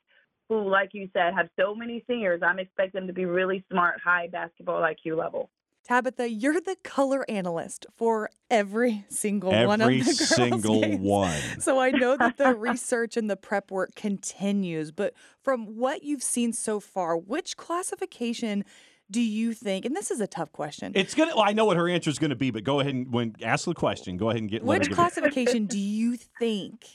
who, 0.49 0.69
like 0.69 0.89
you 0.93 1.09
said, 1.13 1.33
have 1.33 1.49
so 1.59 1.75
many 1.75 2.03
seniors. 2.07 2.41
I'm 2.43 2.59
expecting 2.59 3.01
them 3.01 3.07
to 3.07 3.13
be 3.13 3.25
really 3.25 3.63
smart, 3.71 3.99
high 4.03 4.27
basketball 4.27 4.81
IQ 4.81 5.17
level. 5.17 5.49
Tabitha, 5.85 6.27
you're 6.27 6.59
the 6.59 6.77
color 6.83 7.23
analyst 7.29 7.85
for 7.95 8.31
every 8.49 9.05
single 9.07 9.51
one 9.51 9.81
of 9.81 9.89
the 9.89 10.03
girls' 10.03 10.29
single 10.29 10.81
games. 10.81 10.99
one. 10.99 11.61
So 11.61 11.79
I 11.79 11.91
know 11.91 12.17
that 12.17 12.37
the 12.37 12.55
research 12.57 13.15
and 13.17 13.29
the 13.29 13.35
prep 13.35 13.69
work 13.69 13.93
continues, 13.93 14.91
but 14.91 15.13
from 15.43 15.77
what 15.77 16.03
you've 16.03 16.23
seen 16.23 16.53
so 16.53 16.79
far, 16.79 17.15
which 17.15 17.55
classification 17.55 18.65
do 19.11 19.21
you 19.21 19.53
think? 19.53 19.85
And 19.85 19.95
this 19.95 20.11
is 20.11 20.19
a 20.21 20.27
tough 20.27 20.51
question. 20.51 20.91
It's 20.95 21.13
gonna. 21.13 21.35
Well, 21.35 21.45
I 21.47 21.53
know 21.53 21.65
what 21.65 21.77
her 21.77 21.87
answer 21.89 22.09
is 22.09 22.19
going 22.19 22.29
to 22.31 22.35
be, 22.35 22.51
but 22.51 22.63
go 22.63 22.79
ahead 22.79 22.93
and 22.93 23.11
when 23.13 23.35
ask 23.41 23.65
the 23.65 23.73
question, 23.73 24.17
go 24.17 24.29
ahead 24.29 24.41
and 24.41 24.49
get. 24.49 24.65
let 24.65 24.79
which 24.79 24.91
classification 24.91 25.65
do 25.67 25.77
you 25.79 26.17
think 26.17 26.85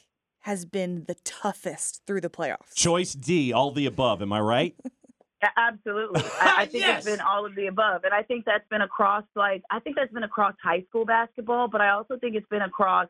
has 0.40 0.64
been 0.64 1.04
the 1.06 1.14
toughest 1.24 2.02
through 2.06 2.20
the 2.22 2.30
playoffs? 2.30 2.74
Choice 2.74 3.12
D, 3.12 3.52
all 3.52 3.72
the 3.72 3.86
above. 3.86 4.22
Am 4.22 4.32
I 4.32 4.40
right? 4.40 4.74
Absolutely. 5.56 6.22
I, 6.40 6.54
I 6.62 6.66
think 6.66 6.84
Yes. 6.84 7.06
it's 7.06 7.16
been 7.16 7.20
all 7.26 7.46
of 7.46 7.54
the 7.54 7.66
above. 7.66 8.04
And 8.04 8.12
I 8.12 8.22
think 8.22 8.44
that's 8.44 8.66
been 8.68 8.82
across, 8.82 9.24
like, 9.34 9.62
I 9.70 9.80
think 9.80 9.96
that's 9.96 10.12
been 10.12 10.22
across 10.22 10.54
high 10.62 10.82
school 10.88 11.04
basketball, 11.06 11.68
but 11.68 11.80
I 11.80 11.90
also 11.90 12.18
think 12.18 12.36
it's 12.36 12.48
been 12.48 12.62
across 12.62 13.08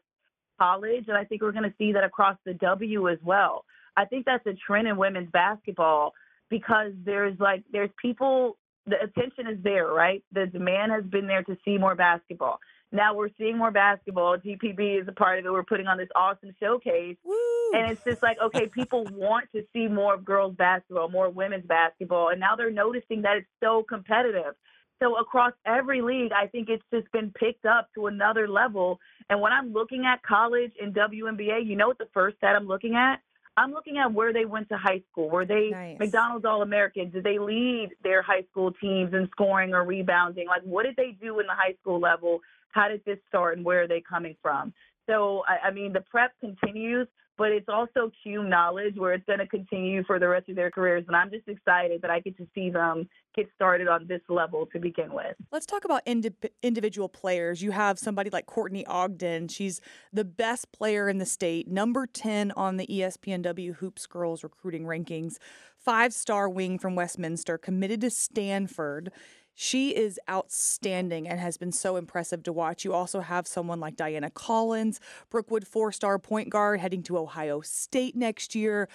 college. 0.60 1.04
And 1.08 1.16
I 1.16 1.24
think 1.24 1.42
we're 1.42 1.52
going 1.52 1.64
to 1.64 1.74
see 1.78 1.92
that 1.92 2.04
across 2.04 2.36
the 2.44 2.54
W 2.54 3.08
as 3.08 3.18
well. 3.24 3.64
I 3.96 4.04
think 4.04 4.26
that's 4.26 4.46
a 4.46 4.52
trend 4.54 4.86
in 4.88 4.96
women's 4.96 5.30
basketball 5.30 6.12
because 6.48 6.92
there's 7.04 7.38
like, 7.40 7.64
there's 7.72 7.90
people, 8.00 8.56
the 8.86 8.96
attention 9.02 9.46
is 9.46 9.62
there, 9.62 9.88
right? 9.88 10.22
The 10.32 10.46
demand 10.46 10.92
has 10.92 11.04
been 11.04 11.26
there 11.26 11.42
to 11.44 11.56
see 11.64 11.78
more 11.78 11.94
basketball. 11.94 12.58
Now 12.92 13.14
we're 13.14 13.30
seeing 13.38 13.56
more 13.56 13.70
basketball. 13.70 14.36
GPB 14.38 15.02
is 15.02 15.08
a 15.08 15.12
part 15.12 15.38
of 15.38 15.46
it. 15.46 15.52
We're 15.52 15.62
putting 15.62 15.86
on 15.86 15.96
this 15.96 16.08
awesome 16.16 16.50
showcase. 16.58 17.16
Woo! 17.24 17.36
And 17.72 17.90
it's 17.90 18.02
just 18.02 18.22
like, 18.22 18.38
okay, 18.42 18.66
people 18.66 19.04
want 19.12 19.48
to 19.54 19.62
see 19.72 19.86
more 19.86 20.14
of 20.14 20.24
girls 20.24 20.56
basketball, 20.56 21.08
more 21.08 21.30
women's 21.30 21.66
basketball, 21.66 22.30
and 22.30 22.40
now 22.40 22.56
they're 22.56 22.70
noticing 22.70 23.22
that 23.22 23.36
it's 23.36 23.48
so 23.62 23.84
competitive. 23.88 24.54
So 25.02 25.16
across 25.16 25.52
every 25.64 26.02
league, 26.02 26.32
I 26.32 26.46
think 26.48 26.68
it's 26.68 26.84
just 26.92 27.10
been 27.12 27.30
picked 27.30 27.64
up 27.64 27.88
to 27.94 28.06
another 28.06 28.46
level. 28.46 28.98
And 29.30 29.40
when 29.40 29.52
I'm 29.52 29.72
looking 29.72 30.04
at 30.04 30.22
college 30.22 30.72
and 30.80 30.94
WNBA, 30.94 31.64
you 31.64 31.74
know 31.74 31.88
what 31.88 31.96
the 31.96 32.08
first 32.12 32.36
stat 32.36 32.54
I'm 32.54 32.66
looking 32.66 32.96
at? 32.96 33.20
I'm 33.56 33.72
looking 33.72 33.98
at 33.98 34.12
where 34.12 34.32
they 34.32 34.44
went 34.44 34.68
to 34.68 34.76
high 34.76 35.02
school. 35.10 35.28
Were 35.28 35.44
they 35.44 35.70
Nice. 35.70 35.98
McDonald's 35.98 36.44
All 36.44 36.62
Americans? 36.62 37.12
Did 37.12 37.24
they 37.24 37.38
lead 37.38 37.90
their 38.02 38.22
high 38.22 38.44
school 38.50 38.72
teams 38.72 39.12
in 39.12 39.28
scoring 39.32 39.74
or 39.74 39.84
rebounding? 39.84 40.46
Like, 40.46 40.62
what 40.62 40.84
did 40.84 40.96
they 40.96 41.16
do 41.20 41.40
in 41.40 41.46
the 41.46 41.54
high 41.54 41.74
school 41.80 42.00
level? 42.00 42.40
How 42.70 42.88
did 42.88 43.04
this 43.04 43.18
start 43.28 43.56
and 43.56 43.64
where 43.64 43.82
are 43.82 43.88
they 43.88 44.00
coming 44.00 44.36
from? 44.40 44.72
So, 45.08 45.42
I, 45.48 45.68
I 45.68 45.70
mean, 45.72 45.92
the 45.92 46.02
prep 46.02 46.32
continues, 46.40 47.08
but 47.40 47.52
it's 47.52 47.70
also 47.70 48.12
Q 48.22 48.44
knowledge 48.44 48.96
where 48.96 49.14
it's 49.14 49.24
going 49.24 49.38
to 49.38 49.46
continue 49.46 50.04
for 50.04 50.18
the 50.18 50.28
rest 50.28 50.50
of 50.50 50.56
their 50.56 50.70
careers. 50.70 51.04
And 51.06 51.16
I'm 51.16 51.30
just 51.30 51.48
excited 51.48 52.02
that 52.02 52.10
I 52.10 52.20
get 52.20 52.36
to 52.36 52.46
see 52.54 52.68
them 52.68 53.08
get 53.34 53.48
started 53.54 53.88
on 53.88 54.06
this 54.06 54.20
level 54.28 54.66
to 54.74 54.78
begin 54.78 55.10
with. 55.10 55.36
Let's 55.50 55.64
talk 55.64 55.86
about 55.86 56.02
indi- 56.04 56.34
individual 56.62 57.08
players. 57.08 57.62
You 57.62 57.70
have 57.70 57.98
somebody 57.98 58.28
like 58.28 58.44
Courtney 58.44 58.84
Ogden. 58.84 59.48
She's 59.48 59.80
the 60.12 60.22
best 60.22 60.70
player 60.72 61.08
in 61.08 61.16
the 61.16 61.24
state, 61.24 61.66
number 61.66 62.06
10 62.06 62.52
on 62.56 62.76
the 62.76 62.86
ESPNW 62.86 63.78
HoopGurlz 63.78 64.42
recruiting 64.42 64.84
rankings, 64.84 65.36
five 65.78 66.12
star 66.12 66.46
wing 66.46 66.78
from 66.78 66.94
Westminster, 66.94 67.56
committed 67.56 68.02
to 68.02 68.10
Stanford. 68.10 69.12
She 69.54 69.90
is 69.90 70.18
outstanding 70.28 71.28
and 71.28 71.38
has 71.38 71.56
been 71.56 71.72
so 71.72 71.96
impressive 71.96 72.42
to 72.44 72.52
watch. 72.52 72.84
You 72.84 72.94
also 72.94 73.20
have 73.20 73.46
someone 73.46 73.80
like 73.80 73.96
Diana 73.96 74.30
Collins, 74.30 75.00
Brookwood 75.28 75.66
four 75.66 75.92
star 75.92 76.18
point 76.18 76.48
guard, 76.48 76.80
heading 76.80 77.02
to 77.04 77.18
Ohio 77.18 77.60
State 77.60 78.16
next 78.16 78.54
year. 78.54 78.88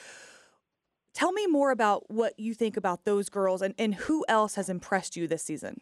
Tell 1.13 1.31
me 1.31 1.47
more 1.47 1.71
about 1.71 2.09
what 2.09 2.37
you 2.39 2.53
think 2.53 2.75
about 2.75 3.05
those 3.05 3.29
girls 3.29 3.61
and, 3.61 3.73
and 3.77 3.95
who 3.95 4.25
else 4.27 4.55
has 4.55 4.67
impressed 4.67 5.15
you 5.15 5.27
this 5.27 5.43
season. 5.43 5.81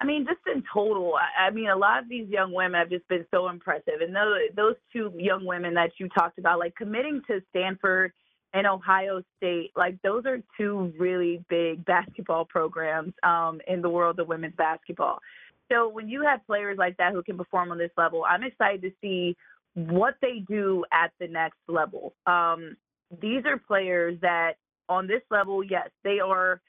I 0.00 0.06
mean, 0.06 0.24
just 0.26 0.40
in 0.46 0.62
total, 0.72 1.12
I, 1.38 1.50
mean, 1.50 1.68
a 1.68 1.76
lot 1.76 2.02
of 2.02 2.08
these 2.08 2.26
young 2.30 2.54
women 2.54 2.80
have 2.80 2.88
just 2.88 3.06
been 3.08 3.26
so 3.30 3.50
impressive. 3.50 4.00
And 4.00 4.16
those, 4.16 4.38
those 4.56 4.74
two 4.90 5.12
young 5.14 5.44
women 5.44 5.74
that 5.74 5.90
you 5.98 6.08
talked 6.08 6.38
about, 6.38 6.58
like 6.58 6.74
committing 6.74 7.20
to 7.26 7.42
Stanford 7.50 8.14
and 8.52 8.66
Ohio 8.66 9.22
State, 9.36 9.70
like 9.76 10.00
those 10.02 10.24
are 10.26 10.38
two 10.56 10.92
really 10.98 11.44
big 11.48 11.84
basketball 11.84 12.44
programs 12.44 13.12
um, 13.22 13.60
in 13.68 13.80
the 13.80 13.88
world 13.88 14.18
of 14.18 14.28
women's 14.28 14.56
basketball. 14.56 15.20
So 15.70 15.88
when 15.88 16.08
you 16.08 16.22
have 16.22 16.44
players 16.46 16.78
like 16.78 16.96
that 16.96 17.12
who 17.12 17.22
can 17.22 17.36
perform 17.36 17.70
on 17.70 17.78
this 17.78 17.92
level, 17.96 18.24
I'm 18.28 18.42
excited 18.42 18.82
to 18.82 18.90
see 19.00 19.36
what 19.74 20.16
they 20.20 20.44
do 20.48 20.84
at 20.92 21.12
the 21.20 21.28
next 21.28 21.58
level. 21.68 22.12
Um, 22.26 22.76
these 23.20 23.44
are 23.44 23.56
players 23.56 24.18
that 24.20 24.54
on 24.88 25.06
this 25.06 25.22
level, 25.30 25.62
yes, 25.62 25.88
they 26.02 26.18
are 26.18 26.60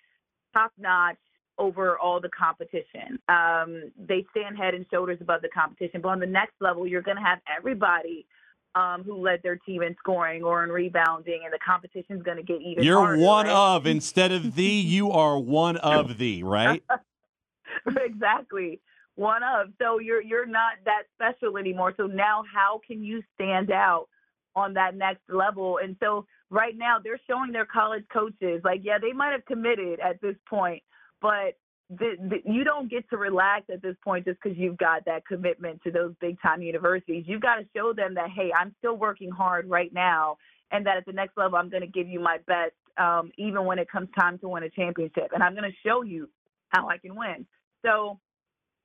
top 0.54 0.72
notch 0.78 1.18
over 1.58 1.98
all 1.98 2.20
the 2.22 2.30
competition. 2.30 3.20
Um, 3.28 3.92
they 3.98 4.26
stand 4.32 4.58
head 4.58 4.74
and 4.74 4.86
shoulders 4.92 5.18
above 5.22 5.42
the 5.42 5.50
competition. 5.50 6.02
But 6.02 6.10
on 6.10 6.20
the 6.20 6.26
next 6.26 6.54
level, 6.60 6.88
you're 6.88 7.02
going 7.02 7.18
to 7.18 7.24
have 7.24 7.40
everybody 7.56 8.26
um, 8.76 9.04
who 9.04 9.22
led 9.22 9.42
their 9.44 9.58
team 9.58 9.82
in 9.82 9.96
scoring 10.00 10.44
or 10.44 10.64
in 10.64 10.70
rebounding, 10.70 11.42
and 11.44 11.54
the 11.54 11.60
competition's 11.66 12.24
going 12.24 12.38
to 12.38 12.44
get 12.44 12.62
even 12.62 12.84
You're 12.84 13.00
harder, 13.00 13.22
one 13.22 13.48
right? 13.48 13.54
of 13.54 13.86
instead 13.86 14.32
of 14.32 14.56
the. 14.56 14.64
You 14.64 15.12
are 15.12 15.38
one 15.38 15.78
of 15.78 16.18
the. 16.18 16.44
Right. 16.44 16.84
exactly 18.04 18.82
one 19.16 19.42
of 19.44 19.68
so 19.80 20.00
you're 20.00 20.22
you're 20.22 20.46
not 20.46 20.74
that 20.86 21.04
special 21.16 21.58
anymore 21.58 21.94
so 21.98 22.08
now 22.08 22.44
how 22.52 22.80
can 22.86 23.04
you 23.04 23.22
stand 23.36 23.72
out 23.72 24.08
on 24.56 24.74
that 24.74 24.96
next 24.96 25.22
level 25.30 25.80
and 25.82 25.96
so 26.00 26.26
right 26.50 26.78
now 26.78 26.98
they're 27.02 27.20
showing 27.30 27.52
their 27.52 27.66
college 27.66 28.04
coaches 28.12 28.62
like 28.64 28.82
yeah 28.84 28.98
they 29.02 29.12
might 29.12 29.32
have 29.32 29.46
committed 29.46 30.00
at 30.00 30.20
this 30.22 30.36
point 30.50 30.82
but 31.22 31.56
the, 31.98 32.16
the, 32.20 32.52
you 32.52 32.64
don't 32.64 32.90
get 32.90 33.10
to 33.10 33.18
relax 33.18 33.66
at 33.72 33.82
this 33.82 33.96
point 34.04 34.26
just 34.26 34.40
because 34.42 34.58
you've 34.58 34.78
got 34.78 35.04
that 35.06 35.26
commitment 35.26 35.82
to 35.84 35.92
those 35.92 36.14
big 36.22 36.42
time 36.42 36.62
universities 36.62 37.26
you've 37.28 37.42
got 37.42 37.56
to 37.56 37.66
show 37.76 37.94
them 37.94 38.14
that 38.16 38.30
hey 38.30 38.52
i'm 38.58 38.74
still 38.80 38.96
working 38.96 39.30
hard 39.30 39.70
right 39.70 39.94
now 39.94 40.38
and 40.72 40.86
that 40.86 40.98
at 40.98 41.06
the 41.06 41.12
next 41.12 41.38
level 41.38 41.58
i'm 41.58 41.70
going 41.70 41.82
to 41.82 41.88
give 41.88 42.08
you 42.08 42.20
my 42.20 42.38
best 42.48 42.74
um, 42.98 43.32
even 43.38 43.66
when 43.66 43.80
it 43.80 43.90
comes 43.90 44.10
time 44.20 44.38
to 44.40 44.48
win 44.50 44.64
a 44.64 44.70
championship 44.70 45.30
and 45.34 45.44
i'm 45.44 45.54
going 45.54 45.70
to 45.70 45.78
show 45.86 46.02
you 46.02 46.30
how 46.70 46.88
i 46.88 46.98
can 46.98 47.16
win 47.16 47.46
so 47.86 48.20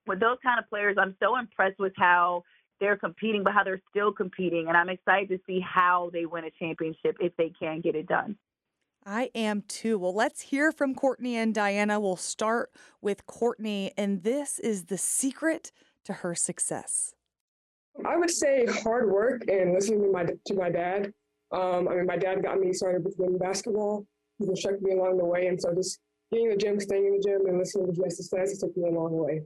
with 0.06 0.20
those 0.20 0.38
kind 0.42 0.58
of 0.58 0.68
players, 0.68 0.96
I'm 0.98 1.16
so 1.20 1.38
impressed 1.38 1.78
with 1.78 1.92
how 1.96 2.44
they're 2.80 2.96
competing, 2.96 3.42
but 3.42 3.52
how 3.52 3.64
they're 3.64 3.82
still 3.90 4.12
competing. 4.12 4.66
And 4.68 4.76
I'm 4.76 4.88
excited 4.88 5.28
to 5.30 5.38
see 5.46 5.60
how 5.60 6.10
they 6.12 6.26
win 6.26 6.44
a 6.44 6.50
championship 6.58 7.16
if 7.20 7.36
they 7.36 7.52
can 7.58 7.80
get 7.80 7.94
it 7.94 8.06
done. 8.06 8.36
I 9.08 9.30
am 9.36 9.62
too. 9.68 10.00
Well, 10.00 10.12
let's 10.12 10.40
hear 10.40 10.72
from 10.72 10.96
Courtney 10.96 11.36
and 11.36 11.54
Diana. 11.54 12.00
We'll 12.00 12.16
start 12.16 12.72
with 13.00 13.24
Courtney, 13.26 13.92
and 13.96 14.24
this 14.24 14.58
is 14.58 14.86
the 14.86 14.98
secret 14.98 15.70
to 16.04 16.12
her 16.12 16.34
success. 16.34 17.14
I 18.04 18.16
would 18.16 18.32
say 18.32 18.66
hard 18.66 19.08
work 19.08 19.42
and 19.48 19.72
listening 19.72 20.02
to 20.02 20.10
my 20.10 20.24
to 20.24 20.54
my 20.54 20.70
dad. 20.70 21.12
Um, 21.52 21.86
I 21.86 21.94
mean, 21.94 22.06
my 22.06 22.16
dad 22.16 22.42
got 22.42 22.58
me 22.58 22.72
started 22.72 23.04
with 23.04 23.14
women's 23.16 23.38
basketball. 23.38 24.04
He 24.40 24.46
instructed 24.46 24.82
me 24.82 24.94
along 24.94 25.18
the 25.18 25.24
way, 25.24 25.46
and 25.46 25.60
so 25.60 25.72
just 25.72 26.00
getting 26.32 26.46
in 26.46 26.50
the 26.50 26.58
gym, 26.58 26.80
staying 26.80 27.06
in 27.06 27.12
the 27.12 27.22
gym, 27.22 27.46
and 27.46 27.58
listening 27.58 27.94
to 27.94 28.00
Mr. 28.00 28.28
Stats, 28.28 28.50
it 28.50 28.58
took 28.58 28.76
me 28.76 28.88
a 28.88 28.92
long 28.92 29.12
way. 29.12 29.42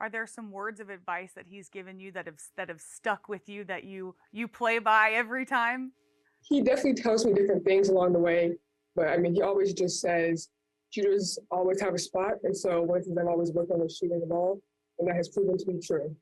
Are 0.00 0.08
there 0.08 0.26
some 0.26 0.50
words 0.50 0.80
of 0.80 0.88
advice 0.88 1.32
that 1.34 1.44
he's 1.46 1.68
given 1.68 2.00
you 2.00 2.12
that 2.12 2.24
have 2.24 2.40
that 2.56 2.70
have 2.70 2.80
stuck 2.80 3.28
with 3.28 3.46
you 3.46 3.64
that 3.64 3.84
you 3.84 4.14
you 4.32 4.48
play 4.48 4.78
by 4.78 5.10
every 5.12 5.44
time? 5.44 5.92
He 6.40 6.62
definitely 6.62 6.94
tells 6.94 7.26
me 7.26 7.34
different 7.34 7.62
things 7.64 7.90
along 7.90 8.14
the 8.14 8.18
way, 8.18 8.56
but 8.94 9.08
I 9.08 9.16
mean, 9.16 9.34
he 9.34 9.42
always 9.42 9.72
just 9.72 10.00
says 10.00 10.48
shooters 10.90 11.38
always 11.50 11.80
have 11.80 11.94
a 11.94 11.98
spot, 11.98 12.34
and 12.44 12.56
so 12.56 12.82
one 12.82 12.98
of 12.98 13.04
the 13.04 13.08
things 13.08 13.18
I've 13.18 13.26
always 13.26 13.52
worked 13.52 13.70
on 13.70 13.80
is 13.82 13.96
shooting 13.96 14.20
the 14.20 14.26
ball, 14.26 14.60
and 14.98 15.08
that 15.08 15.16
has 15.16 15.28
proven 15.28 15.56
to 15.58 15.66
be 15.66 15.78
true. 15.80 16.14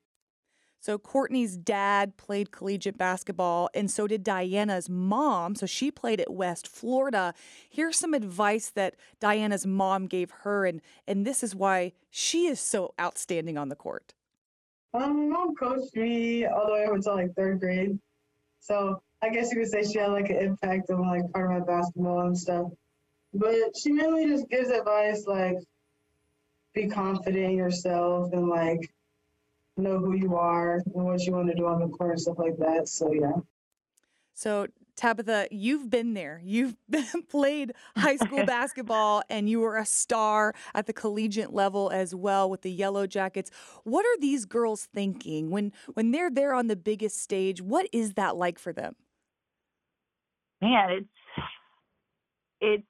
So 0.79 0.97
Courtney's 0.97 1.57
dad 1.57 2.17
played 2.17 2.49
collegiate 2.49 2.97
basketball, 2.97 3.69
and 3.75 3.91
so 3.91 4.07
did 4.07 4.23
Diana's 4.23 4.89
mom. 4.89 5.53
So 5.53 5.67
she 5.67 5.91
played 5.91 6.19
at 6.19 6.33
West 6.33 6.67
Florida. 6.67 7.35
Here's 7.69 7.97
some 7.97 8.15
advice 8.15 8.71
that 8.71 8.95
Diana's 9.19 9.67
mom 9.67 10.07
gave 10.07 10.31
her, 10.41 10.65
and 10.65 10.81
and 11.07 11.25
this 11.25 11.43
is 11.43 11.53
why 11.53 11.93
she 12.09 12.47
is 12.47 12.59
so 12.59 12.95
outstanding 12.99 13.59
on 13.59 13.69
the 13.69 13.75
court. 13.75 14.15
Um, 14.93 15.29
my 15.29 15.37
mom 15.37 15.55
coached 15.55 15.95
me 15.95 16.45
all 16.45 16.65
the 16.65 16.73
way 16.73 16.85
up 16.85 16.93
until 16.93 17.15
like 17.15 17.35
third 17.35 17.59
grade. 17.59 17.99
So 18.59 19.03
I 19.23 19.29
guess 19.29 19.51
you 19.51 19.59
could 19.59 19.69
say 19.69 19.83
she 19.83 19.99
had 19.99 20.11
like 20.11 20.29
an 20.29 20.37
impact 20.37 20.89
on 20.89 21.07
like 21.07 21.31
part 21.31 21.51
of 21.51 21.59
my 21.59 21.65
basketball 21.65 22.21
and 22.21 22.37
stuff. 22.37 22.71
But 23.33 23.77
she 23.77 23.91
mainly 23.91 24.25
just 24.25 24.49
gives 24.49 24.69
advice 24.69 25.25
like 25.27 25.57
be 26.73 26.87
confident 26.87 27.45
in 27.45 27.55
yourself 27.55 28.33
and 28.33 28.47
like 28.49 28.91
know 29.77 29.99
who 29.99 30.15
you 30.15 30.35
are 30.35 30.81
and 30.93 31.05
what 31.05 31.21
you 31.21 31.33
want 31.33 31.49
to 31.49 31.55
do 31.55 31.67
on 31.67 31.79
the 31.79 31.87
court 31.87 32.11
and 32.11 32.21
stuff 32.21 32.39
like 32.39 32.57
that. 32.57 32.87
So 32.87 33.13
yeah. 33.13 33.33
So 34.33 34.67
Tabitha, 34.95 35.47
you've 35.51 35.89
been 35.89 36.13
there. 36.13 36.41
You've 36.43 36.75
been, 36.89 37.05
played 37.29 37.73
high 37.95 38.17
school 38.17 38.45
basketball, 38.45 39.23
and 39.29 39.49
you 39.49 39.59
were 39.59 39.77
a 39.77 39.85
star 39.85 40.53
at 40.73 40.87
the 40.87 40.93
collegiate 40.93 41.53
level 41.53 41.89
as 41.89 42.13
well 42.13 42.49
with 42.49 42.61
the 42.61 42.71
Yellow 42.71 43.07
Jackets. 43.07 43.51
What 43.83 44.05
are 44.05 44.19
these 44.19 44.45
girls 44.45 44.87
thinking 44.93 45.49
when 45.49 45.71
when 45.93 46.11
they're 46.11 46.29
there 46.29 46.53
on 46.53 46.67
the 46.67 46.75
biggest 46.75 47.21
stage? 47.21 47.61
What 47.61 47.87
is 47.91 48.13
that 48.13 48.35
like 48.35 48.59
for 48.59 48.73
them? 48.73 48.95
Man, 50.61 50.89
it's 50.91 51.07
it's 52.61 52.83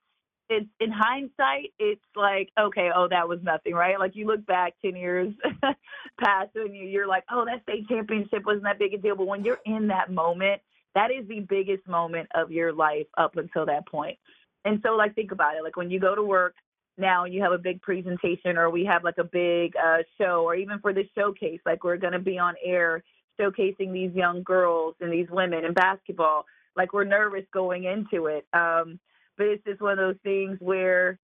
it's 0.50 0.68
in 0.82 0.92
hindsight, 0.92 1.72
it's 1.80 2.02
like 2.16 2.50
okay, 2.60 2.90
oh 2.96 3.08
that 3.10 3.28
was 3.28 3.40
nothing, 3.42 3.74
right? 3.74 4.00
Like 4.00 4.16
you 4.16 4.28
look 4.28 4.46
back 4.46 4.74
ten 4.84 4.96
years 4.96 5.34
past 6.24 6.50
and 6.56 6.76
you, 6.76 6.86
you're 6.86 7.08
like, 7.08 7.24
oh 7.32 7.46
that 7.46 7.64
state 7.64 7.88
championship 7.88 8.46
wasn't 8.46 8.64
that 8.64 8.80
big 8.80 8.94
a 8.94 8.98
deal, 8.98 9.16
but 9.16 9.28
when 9.28 9.44
you're 9.46 9.60
in 9.66 9.88
that 9.88 10.12
moment, 10.12 10.62
that 10.96 11.12
is 11.12 11.28
the 11.28 11.40
biggest 11.42 11.88
moment 11.88 12.28
of 12.36 12.52
your 12.52 12.74
life 12.74 13.08
up 13.18 13.38
until 13.38 13.66
that 13.66 13.88
point. 13.88 14.18
And 14.66 14.80
so 14.84 14.96
like 14.96 15.16
think 15.16 15.32
about 15.32 15.56
it, 15.56 15.64
like 15.64 15.78
when 15.78 15.90
you 15.90 16.00
go 16.00 16.16
to 16.16 16.24
work 16.24 16.56
now 16.98 17.24
and 17.24 17.34
you 17.34 17.42
have 17.42 17.54
a 17.54 17.58
big 17.58 17.82
presentation 17.82 18.58
or 18.58 18.70
we 18.70 18.86
have 18.86 19.04
like 19.04 19.18
a 19.18 19.24
big 19.24 19.74
uh, 19.78 20.00
show 20.20 20.44
or 20.44 20.56
even 20.56 20.80
for 20.80 20.94
the 20.94 21.04
showcase, 21.16 21.60
like 21.66 21.84
we're 21.84 21.98
going 21.98 22.14
to 22.14 22.20
be 22.20 22.38
on 22.38 22.56
air 22.64 23.04
showcasing 23.40 23.92
these 23.92 24.14
young 24.14 24.44
girls 24.44 24.96
and 25.00 25.12
these 25.12 25.28
women 25.32 25.66
in 25.66 25.74
basketball. 25.74 26.46
Like 26.76 26.94
we're 26.94 27.04
nervous 27.04 27.46
going 27.54 27.86
into 27.86 28.28
it. 28.28 28.46
Um, 28.54 29.00
but 29.38 29.48
it's 29.48 29.64
just 29.64 29.82
one 29.82 29.94
of 29.94 29.98
those 29.98 30.22
things 30.24 30.58
where 30.60 31.18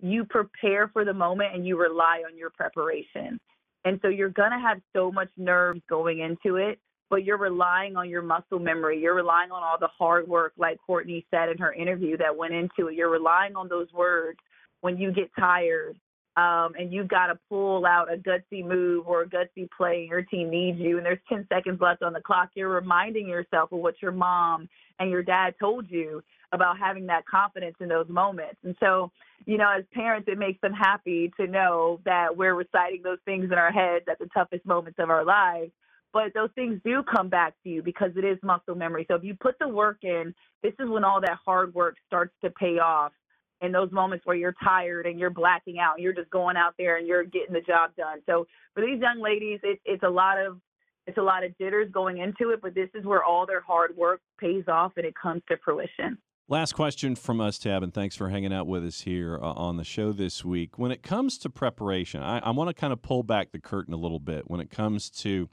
you 0.00 0.24
prepare 0.24 0.88
for 0.88 1.04
the 1.04 1.14
moment 1.14 1.54
and 1.54 1.66
you 1.66 1.78
rely 1.78 2.22
on 2.30 2.36
your 2.36 2.50
preparation. 2.50 3.40
And 3.84 3.98
so 4.02 4.08
you're 4.08 4.28
going 4.28 4.50
to 4.50 4.58
have 4.58 4.78
so 4.94 5.10
much 5.10 5.28
nerves 5.36 5.80
going 5.88 6.20
into 6.20 6.56
it, 6.56 6.78
but 7.08 7.24
you're 7.24 7.38
relying 7.38 7.96
on 7.96 8.10
your 8.10 8.22
muscle 8.22 8.58
memory. 8.58 9.00
You're 9.00 9.14
relying 9.14 9.52
on 9.52 9.62
all 9.62 9.78
the 9.78 9.88
hard 9.98 10.28
work, 10.28 10.52
like 10.58 10.78
Courtney 10.84 11.24
said 11.30 11.48
in 11.48 11.58
her 11.58 11.72
interview 11.72 12.16
that 12.18 12.36
went 12.36 12.52
into 12.52 12.88
it. 12.88 12.94
You're 12.94 13.10
relying 13.10 13.56
on 13.56 13.68
those 13.68 13.92
words 13.92 14.38
when 14.80 14.98
you 14.98 15.12
get 15.12 15.30
tired 15.38 15.96
um, 16.36 16.74
and 16.78 16.92
you've 16.92 17.08
got 17.08 17.28
to 17.28 17.38
pull 17.48 17.86
out 17.86 18.12
a 18.12 18.16
gutsy 18.16 18.64
move 18.64 19.06
or 19.06 19.22
a 19.22 19.26
gutsy 19.26 19.68
play, 19.74 20.00
and 20.00 20.08
your 20.08 20.22
team 20.22 20.50
needs 20.50 20.78
you, 20.78 20.98
and 20.98 21.06
there's 21.06 21.18
10 21.28 21.46
seconds 21.48 21.80
left 21.80 22.02
on 22.02 22.12
the 22.12 22.20
clock, 22.20 22.50
you're 22.54 22.68
reminding 22.68 23.26
yourself 23.26 23.72
of 23.72 23.78
what 23.78 23.94
your 24.02 24.12
mom 24.12 24.68
and 24.98 25.10
your 25.10 25.22
dad 25.22 25.54
told 25.58 25.90
you 25.90 26.22
about 26.52 26.78
having 26.78 27.06
that 27.06 27.26
confidence 27.26 27.76
in 27.80 27.88
those 27.88 28.08
moments. 28.08 28.58
And 28.64 28.76
so, 28.80 29.10
you 29.46 29.56
know, 29.56 29.70
as 29.76 29.84
parents, 29.92 30.28
it 30.30 30.38
makes 30.38 30.60
them 30.60 30.72
happy 30.72 31.32
to 31.38 31.46
know 31.46 32.00
that 32.04 32.36
we're 32.36 32.54
reciting 32.54 33.02
those 33.02 33.18
things 33.24 33.46
in 33.46 33.54
our 33.54 33.72
heads 33.72 34.04
at 34.10 34.18
the 34.18 34.28
toughest 34.34 34.64
moments 34.66 34.98
of 34.98 35.10
our 35.10 35.24
lives. 35.24 35.72
But 36.12 36.32
those 36.34 36.50
things 36.54 36.80
do 36.84 37.02
come 37.02 37.28
back 37.28 37.54
to 37.62 37.68
you 37.68 37.82
because 37.82 38.10
it 38.16 38.24
is 38.24 38.38
muscle 38.42 38.74
memory. 38.74 39.06
So 39.08 39.16
if 39.16 39.24
you 39.24 39.34
put 39.34 39.58
the 39.58 39.68
work 39.68 39.98
in, 40.02 40.34
this 40.62 40.72
is 40.78 40.88
when 40.88 41.04
all 41.04 41.20
that 41.20 41.38
hard 41.44 41.74
work 41.74 41.96
starts 42.06 42.32
to 42.42 42.50
pay 42.50 42.78
off 42.78 43.12
in 43.60 43.72
those 43.72 43.90
moments 43.90 44.26
where 44.26 44.36
you're 44.36 44.54
tired 44.62 45.06
and 45.06 45.18
you're 45.18 45.30
blacking 45.30 45.78
out, 45.78 46.00
you're 46.00 46.12
just 46.12 46.30
going 46.30 46.56
out 46.56 46.74
there 46.78 46.96
and 46.98 47.06
you're 47.06 47.24
getting 47.24 47.54
the 47.54 47.60
job 47.60 47.90
done. 47.96 48.18
So 48.26 48.46
for 48.74 48.82
these 48.82 49.00
young 49.00 49.20
ladies, 49.20 49.60
it, 49.62 49.80
it's 49.84 50.02
a 50.02 50.08
lot 50.08 50.38
of 50.38 50.58
it's 51.06 51.18
a 51.18 51.22
lot 51.22 51.44
of 51.44 51.56
jitters 51.56 51.88
going 51.92 52.18
into 52.18 52.50
it, 52.50 52.60
but 52.60 52.74
this 52.74 52.88
is 52.92 53.04
where 53.04 53.22
all 53.22 53.46
their 53.46 53.60
hard 53.60 53.96
work 53.96 54.20
pays 54.40 54.64
off 54.66 54.92
and 54.96 55.06
it 55.06 55.14
comes 55.14 55.40
to 55.48 55.56
fruition. 55.64 56.18
Last 56.48 56.74
question 56.74 57.14
from 57.14 57.40
us, 57.40 57.58
Tab, 57.58 57.82
and 57.82 57.94
thanks 57.94 58.16
for 58.16 58.28
hanging 58.28 58.52
out 58.52 58.66
with 58.66 58.84
us 58.84 59.00
here 59.00 59.38
uh, 59.40 59.52
on 59.52 59.76
the 59.76 59.84
show 59.84 60.12
this 60.12 60.44
week. 60.44 60.78
When 60.78 60.90
it 60.90 61.02
comes 61.02 61.38
to 61.38 61.50
preparation, 61.50 62.22
I, 62.22 62.38
I 62.38 62.50
want 62.50 62.68
to 62.68 62.74
kind 62.74 62.92
of 62.92 63.02
pull 63.02 63.22
back 63.22 63.52
the 63.52 63.60
curtain 63.60 63.94
a 63.94 63.96
little 63.96 64.20
bit 64.20 64.48
when 64.50 64.60
it 64.60 64.70
comes 64.70 65.10
to 65.10 65.48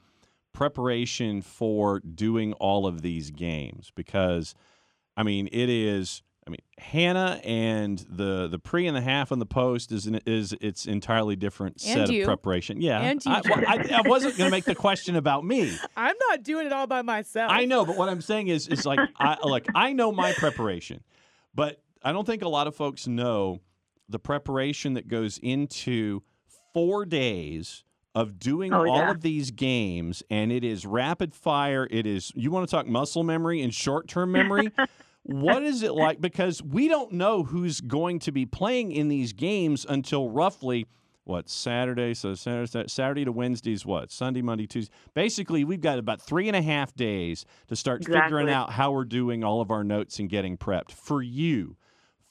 preparation 0.52 1.42
for 1.42 2.00
doing 2.00 2.52
all 2.54 2.86
of 2.86 3.02
these 3.02 3.30
games 3.30 3.92
because, 3.94 4.54
I 5.16 5.24
mean, 5.24 5.48
it 5.50 5.68
is 5.68 6.22
I 6.46 6.50
mean, 6.50 6.60
Hannah 6.78 7.40
and 7.42 7.98
the 8.08 8.48
the 8.48 8.58
pre 8.58 8.86
and 8.86 8.94
the 8.96 9.00
half 9.00 9.30
and 9.30 9.40
the 9.40 9.46
post 9.46 9.90
is 9.92 10.06
an, 10.06 10.20
is 10.26 10.52
its 10.60 10.86
entirely 10.86 11.36
different 11.36 11.80
set 11.80 12.10
you. 12.10 12.22
of 12.22 12.26
preparation. 12.26 12.80
Yeah, 12.82 13.00
And 13.00 13.24
you. 13.24 13.32
I, 13.32 13.40
well, 13.48 13.64
I, 13.66 14.00
I 14.04 14.08
wasn't 14.08 14.36
going 14.36 14.48
to 14.48 14.54
make 14.54 14.64
the 14.66 14.74
question 14.74 15.16
about 15.16 15.44
me. 15.44 15.74
I'm 15.96 16.14
not 16.28 16.42
doing 16.42 16.66
it 16.66 16.72
all 16.72 16.86
by 16.86 17.00
myself. 17.02 17.50
I 17.50 17.64
know, 17.64 17.86
but 17.86 17.96
what 17.96 18.08
I'm 18.10 18.20
saying 18.20 18.48
is, 18.48 18.68
is 18.68 18.84
like, 18.84 18.98
I 19.18 19.38
like 19.42 19.66
I 19.74 19.94
know 19.94 20.12
my 20.12 20.32
preparation, 20.34 21.02
but 21.54 21.82
I 22.02 22.12
don't 22.12 22.26
think 22.26 22.42
a 22.42 22.48
lot 22.48 22.66
of 22.66 22.76
folks 22.76 23.06
know 23.06 23.60
the 24.10 24.18
preparation 24.18 24.94
that 24.94 25.08
goes 25.08 25.38
into 25.38 26.22
four 26.74 27.06
days 27.06 27.84
of 28.14 28.38
doing 28.38 28.72
Oh, 28.74 28.80
all 28.86 28.98
yeah. 28.98 29.10
of 29.10 29.22
these 29.22 29.50
games, 29.50 30.22
and 30.28 30.52
it 30.52 30.62
is 30.62 30.84
rapid 30.84 31.34
fire. 31.34 31.88
It 31.90 32.06
is 32.06 32.32
you 32.34 32.50
want 32.50 32.68
to 32.68 32.70
talk 32.70 32.86
muscle 32.86 33.22
memory 33.24 33.62
and 33.62 33.72
short 33.74 34.08
term 34.08 34.30
memory. 34.30 34.70
what 35.24 35.62
is 35.62 35.82
it 35.82 35.92
like? 35.92 36.20
Because 36.20 36.62
we 36.62 36.86
don't 36.86 37.12
know 37.12 37.42
who's 37.42 37.80
going 37.80 38.18
to 38.20 38.32
be 38.32 38.44
playing 38.44 38.92
in 38.92 39.08
these 39.08 39.32
games 39.32 39.86
until 39.88 40.28
roughly 40.28 40.86
what 41.24 41.48
Saturday. 41.48 42.12
So 42.12 42.34
Saturday, 42.34 42.88
Saturday 42.88 43.24
to 43.24 43.32
Wednesday's 43.32 43.86
what 43.86 44.10
Sunday, 44.10 44.42
Monday, 44.42 44.66
Tuesday. 44.66 44.92
Basically, 45.14 45.64
we've 45.64 45.80
got 45.80 45.98
about 45.98 46.20
three 46.20 46.46
and 46.46 46.56
a 46.56 46.62
half 46.62 46.94
days 46.94 47.46
to 47.68 47.76
start 47.76 48.04
figuring 48.04 48.50
out 48.50 48.72
how 48.72 48.92
we're 48.92 49.04
doing 49.04 49.42
all 49.42 49.62
of 49.62 49.70
our 49.70 49.82
notes 49.82 50.18
and 50.18 50.28
getting 50.28 50.58
prepped 50.58 50.92
for 50.92 51.22
you, 51.22 51.76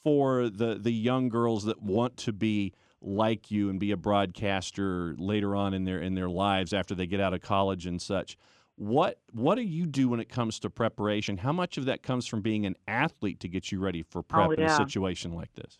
for 0.04 0.48
the 0.48 0.78
the 0.80 0.92
young 0.92 1.28
girls 1.28 1.64
that 1.64 1.82
want 1.82 2.16
to 2.18 2.32
be 2.32 2.72
like 3.02 3.50
you 3.50 3.68
and 3.68 3.80
be 3.80 3.90
a 3.90 3.96
broadcaster 3.96 5.14
later 5.18 5.56
on 5.56 5.74
in 5.74 5.84
their 5.84 6.00
in 6.00 6.14
their 6.14 6.30
lives 6.30 6.72
after 6.72 6.94
they 6.94 7.06
get 7.06 7.20
out 7.20 7.34
of 7.34 7.40
college 7.40 7.86
and 7.86 8.00
such. 8.00 8.38
What 8.76 9.20
what 9.32 9.54
do 9.54 9.62
you 9.62 9.86
do 9.86 10.08
when 10.08 10.18
it 10.20 10.28
comes 10.28 10.58
to 10.60 10.70
preparation? 10.70 11.38
How 11.38 11.52
much 11.52 11.78
of 11.78 11.84
that 11.84 12.02
comes 12.02 12.26
from 12.26 12.40
being 12.40 12.66
an 12.66 12.74
athlete 12.88 13.40
to 13.40 13.48
get 13.48 13.70
you 13.70 13.78
ready 13.78 14.02
for 14.02 14.22
prep 14.22 14.52
in 14.52 14.62
a 14.62 14.72
Oh, 14.72 14.76
situation 14.76 15.32
like 15.32 15.52
this? 15.54 15.78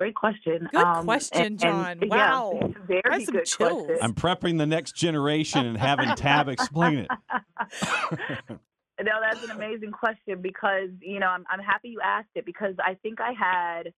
Great 0.00 0.14
question. 0.14 0.68
Good 0.72 0.80
Um, 0.80 1.04
question, 1.04 1.42
and- 1.42 1.58
John. 1.58 1.98
and, 2.02 2.10
Wow. 2.10 2.58
Yeah, 2.60 2.68
very 2.86 3.02
I 3.10 3.24
some 3.24 3.34
good 3.34 3.46
chills. 3.46 3.86
question. 3.86 3.98
I'm 4.02 4.14
prepping 4.14 4.58
the 4.58 4.66
next 4.66 4.94
generation 4.96 5.66
and 5.66 5.76
having 5.76 6.14
Tab 6.16 6.48
explain 6.48 6.98
it. 6.98 7.10
No, 9.00 9.12
that's 9.22 9.44
an 9.44 9.52
amazing 9.52 9.92
question 9.92 10.42
because 10.42 10.88
you 11.00 11.20
know 11.20 11.28
I'm 11.28 11.44
I'm 11.48 11.60
happy 11.60 11.88
you 11.90 12.00
asked 12.02 12.30
it 12.34 12.44
because 12.44 12.74
I 12.84 12.94
think 12.94 13.20
I 13.20 13.30
had 13.32 13.92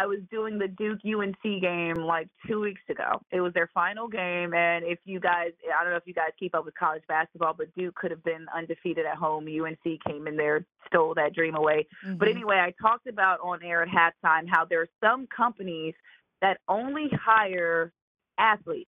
I 0.00 0.06
was 0.06 0.20
doing 0.30 0.58
the 0.58 0.66
Duke 0.66 1.00
UNC 1.04 1.60
game 1.60 1.96
like 1.96 2.28
two 2.46 2.58
weeks 2.58 2.80
ago. 2.88 3.20
It 3.30 3.42
was 3.42 3.52
their 3.52 3.68
final 3.74 4.08
game, 4.08 4.54
and 4.54 4.82
if 4.82 4.98
you 5.04 5.20
guys, 5.20 5.50
I 5.78 5.82
don't 5.84 5.92
know 5.92 5.98
if 5.98 6.06
you 6.06 6.14
guys 6.14 6.30
keep 6.38 6.54
up 6.54 6.64
with 6.64 6.74
college 6.74 7.02
basketball, 7.06 7.52
but 7.52 7.66
Duke 7.74 7.96
could 7.96 8.10
have 8.10 8.24
been 8.24 8.46
undefeated 8.56 9.04
at 9.04 9.16
home. 9.16 9.46
UNC 9.46 10.00
came 10.06 10.26
in 10.26 10.38
there, 10.38 10.64
stole 10.86 11.12
that 11.16 11.34
dream 11.34 11.54
away. 11.54 11.86
But 12.16 12.28
Mhm. 12.28 12.30
anyway, 12.30 12.60
I 12.60 12.70
talked 12.80 13.08
about 13.08 13.40
on 13.40 13.62
air 13.62 13.82
at 13.82 13.88
halftime 13.88 14.48
how 14.48 14.64
there 14.64 14.80
are 14.80 14.88
some 15.02 15.26
companies 15.26 15.94
that 16.40 16.60
only 16.66 17.10
hire 17.10 17.92
athletes 18.38 18.88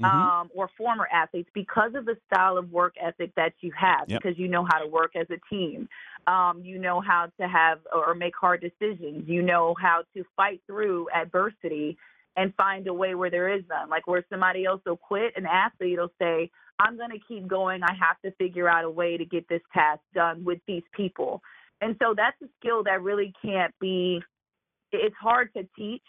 Mhm. 0.00 0.06
um, 0.08 0.50
or 0.54 0.68
former 0.76 1.06
athletes 1.12 1.50
because 1.52 1.94
of 1.94 2.04
the 2.06 2.16
style 2.26 2.56
of 2.56 2.70
work 2.72 2.94
ethic 2.98 3.34
that 3.34 3.52
you 3.60 3.70
have, 3.72 4.08
Yep. 4.08 4.22
because 4.22 4.38
you 4.38 4.48
know 4.48 4.64
how 4.64 4.78
to 4.78 4.86
work 4.86 5.14
as 5.14 5.28
a 5.30 5.38
team. 5.48 5.88
Um, 6.26 6.64
you 6.64 6.78
know 6.78 7.00
how 7.00 7.26
to 7.38 7.48
have 7.48 7.80
or 7.92 8.14
make 8.14 8.34
hard 8.36 8.60
decisions. 8.60 9.28
You 9.28 9.42
know 9.42 9.74
how 9.74 10.04
to 10.14 10.24
fight 10.36 10.62
through 10.66 11.08
adversity 11.10 11.98
and 12.36 12.54
find 12.54 12.86
a 12.86 12.94
way 12.94 13.14
where 13.14 13.30
there 13.30 13.48
is 13.48 13.66
none. 13.68 13.88
Like 13.88 14.06
where 14.06 14.24
somebody 14.30 14.64
else 14.64 14.80
will 14.86 14.96
quit, 14.96 15.36
an 15.36 15.46
athlete 15.46 15.98
will 15.98 16.12
say, 16.18 16.50
I'm 16.78 16.96
going 16.96 17.10
to 17.10 17.18
keep 17.18 17.46
going. 17.46 17.82
I 17.82 17.92
have 17.92 18.20
to 18.24 18.30
figure 18.32 18.68
out 18.68 18.84
a 18.84 18.90
way 18.90 19.16
to 19.18 19.24
get 19.24 19.48
this 19.48 19.60
task 19.74 20.00
done 20.14 20.44
with 20.44 20.60
these 20.66 20.84
people. 20.92 21.42
And 21.82 21.96
so 22.00 22.14
that's 22.16 22.40
a 22.42 22.48
skill 22.58 22.84
that 22.84 23.02
really 23.02 23.34
can't 23.42 23.74
be, 23.80 24.22
it's 24.92 25.16
hard 25.16 25.52
to 25.54 25.66
teach. 25.76 26.02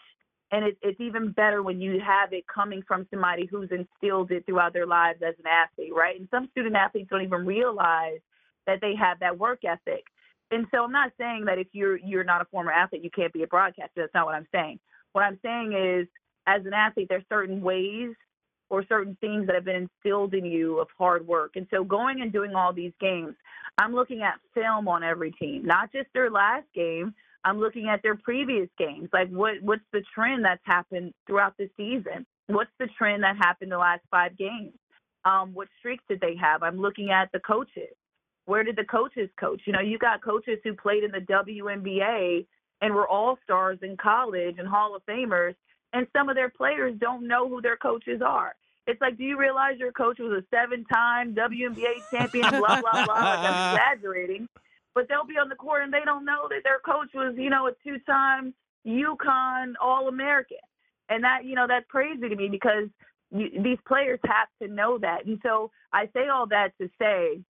And 0.52 0.64
it, 0.66 0.78
it's 0.82 1.00
even 1.00 1.32
better 1.32 1.62
when 1.62 1.80
you 1.80 2.00
have 2.06 2.32
it 2.32 2.44
coming 2.46 2.82
from 2.86 3.06
somebody 3.10 3.46
who's 3.50 3.70
instilled 3.70 4.30
it 4.30 4.46
throughout 4.46 4.74
their 4.74 4.86
lives 4.86 5.20
as 5.26 5.34
an 5.38 5.46
athlete, 5.46 5.92
right? 5.94 6.18
And 6.20 6.28
some 6.30 6.48
student 6.52 6.76
athletes 6.76 7.08
don't 7.10 7.22
even 7.22 7.46
realize 7.46 8.20
that 8.66 8.80
they 8.80 8.94
have 8.94 9.18
that 9.20 9.38
work 9.38 9.60
ethic. 9.64 10.04
And 10.50 10.66
so 10.70 10.84
I'm 10.84 10.92
not 10.92 11.12
saying 11.18 11.46
that 11.46 11.58
if 11.58 11.68
you're 11.72 11.96
you're 11.98 12.24
not 12.24 12.42
a 12.42 12.44
former 12.46 12.70
athlete, 12.70 13.02
you 13.02 13.10
can't 13.10 13.32
be 13.32 13.42
a 13.42 13.46
broadcaster. 13.46 13.92
That's 13.96 14.14
not 14.14 14.26
what 14.26 14.34
I'm 14.34 14.46
saying. 14.52 14.78
What 15.12 15.22
I'm 15.22 15.38
saying 15.42 15.72
is, 15.72 16.06
as 16.46 16.66
an 16.66 16.74
athlete, 16.74 17.06
there's 17.08 17.24
certain 17.30 17.62
ways 17.62 18.10
or 18.68 18.84
certain 18.88 19.16
things 19.20 19.46
that 19.46 19.54
have 19.54 19.64
been 19.64 19.88
instilled 19.88 20.34
in 20.34 20.44
you 20.44 20.78
of 20.80 20.88
hard 20.98 21.26
work. 21.26 21.52
And 21.56 21.66
so 21.70 21.84
going 21.84 22.20
and 22.22 22.32
doing 22.32 22.54
all 22.54 22.72
these 22.72 22.92
games, 23.00 23.34
I'm 23.78 23.94
looking 23.94 24.22
at 24.22 24.40
film 24.54 24.88
on 24.88 25.02
every 25.02 25.30
team, 25.32 25.64
not 25.64 25.92
just 25.92 26.08
their 26.14 26.30
last 26.30 26.66
game. 26.74 27.14
I'm 27.44 27.58
looking 27.58 27.88
at 27.88 28.02
their 28.02 28.16
previous 28.16 28.68
games. 28.78 29.08
Like 29.12 29.28
what 29.30 29.54
what's 29.62 29.84
the 29.92 30.02
trend 30.14 30.44
that's 30.44 30.62
happened 30.64 31.12
throughout 31.26 31.54
the 31.58 31.68
season? 31.76 32.26
What's 32.46 32.70
the 32.78 32.88
trend 32.98 33.22
that 33.22 33.36
happened 33.36 33.72
the 33.72 33.78
last 33.78 34.02
five 34.10 34.36
games? 34.36 34.72
Um, 35.24 35.54
what 35.54 35.68
streaks 35.78 36.04
did 36.08 36.20
they 36.20 36.36
have? 36.40 36.62
I'm 36.62 36.80
looking 36.80 37.10
at 37.10 37.30
the 37.32 37.40
coaches. 37.40 37.94
Where 38.44 38.64
did 38.64 38.76
the 38.76 38.84
coaches 38.84 39.30
coach? 39.38 39.62
You 39.66 39.72
know, 39.72 39.80
you 39.80 39.98
got 39.98 40.22
coaches 40.22 40.58
who 40.64 40.74
played 40.74 41.04
in 41.04 41.12
the 41.12 41.20
WNBA 41.20 42.44
and 42.80 42.94
were 42.94 43.08
all 43.08 43.38
stars 43.44 43.78
in 43.82 43.96
college 43.96 44.56
and 44.58 44.66
Hall 44.66 44.96
of 44.96 45.06
Famers, 45.06 45.54
and 45.92 46.06
some 46.12 46.28
of 46.28 46.34
their 46.34 46.50
players 46.50 46.94
don't 46.98 47.28
know 47.28 47.48
who 47.48 47.62
their 47.62 47.76
coaches 47.76 48.20
are. 48.20 48.54
It's 48.88 49.00
like, 49.00 49.16
do 49.16 49.22
you 49.22 49.38
realize 49.38 49.78
your 49.78 49.92
coach 49.92 50.18
was 50.18 50.32
a 50.32 50.44
seven-time 50.54 51.34
WNBA 51.36 52.02
champion? 52.10 52.50
Blah 52.50 52.80
blah 52.80 53.04
blah. 53.04 53.14
Like 53.14 53.38
I'm 53.38 53.74
exaggerating, 53.76 54.48
but 54.94 55.08
they'll 55.08 55.26
be 55.26 55.38
on 55.38 55.48
the 55.48 55.56
court 55.56 55.82
and 55.82 55.92
they 55.92 56.04
don't 56.04 56.24
know 56.24 56.48
that 56.48 56.62
their 56.64 56.78
coach 56.84 57.10
was, 57.14 57.34
you 57.36 57.50
know, 57.50 57.66
a 57.66 57.72
two-time 57.84 58.54
UConn 58.86 59.74
All-American, 59.80 60.58
and 61.08 61.24
that, 61.24 61.44
you 61.44 61.54
know, 61.54 61.66
that's 61.68 61.86
crazy 61.88 62.28
to 62.28 62.36
me 62.36 62.48
because 62.48 62.88
you, 63.30 63.62
these 63.62 63.78
players 63.86 64.20
have 64.24 64.48
to 64.60 64.68
know 64.72 64.98
that. 64.98 65.24
And 65.26 65.38
so 65.42 65.70
I 65.92 66.06
say 66.14 66.28
all 66.28 66.46
that 66.48 66.72
to 66.80 66.88
say, 67.00 67.40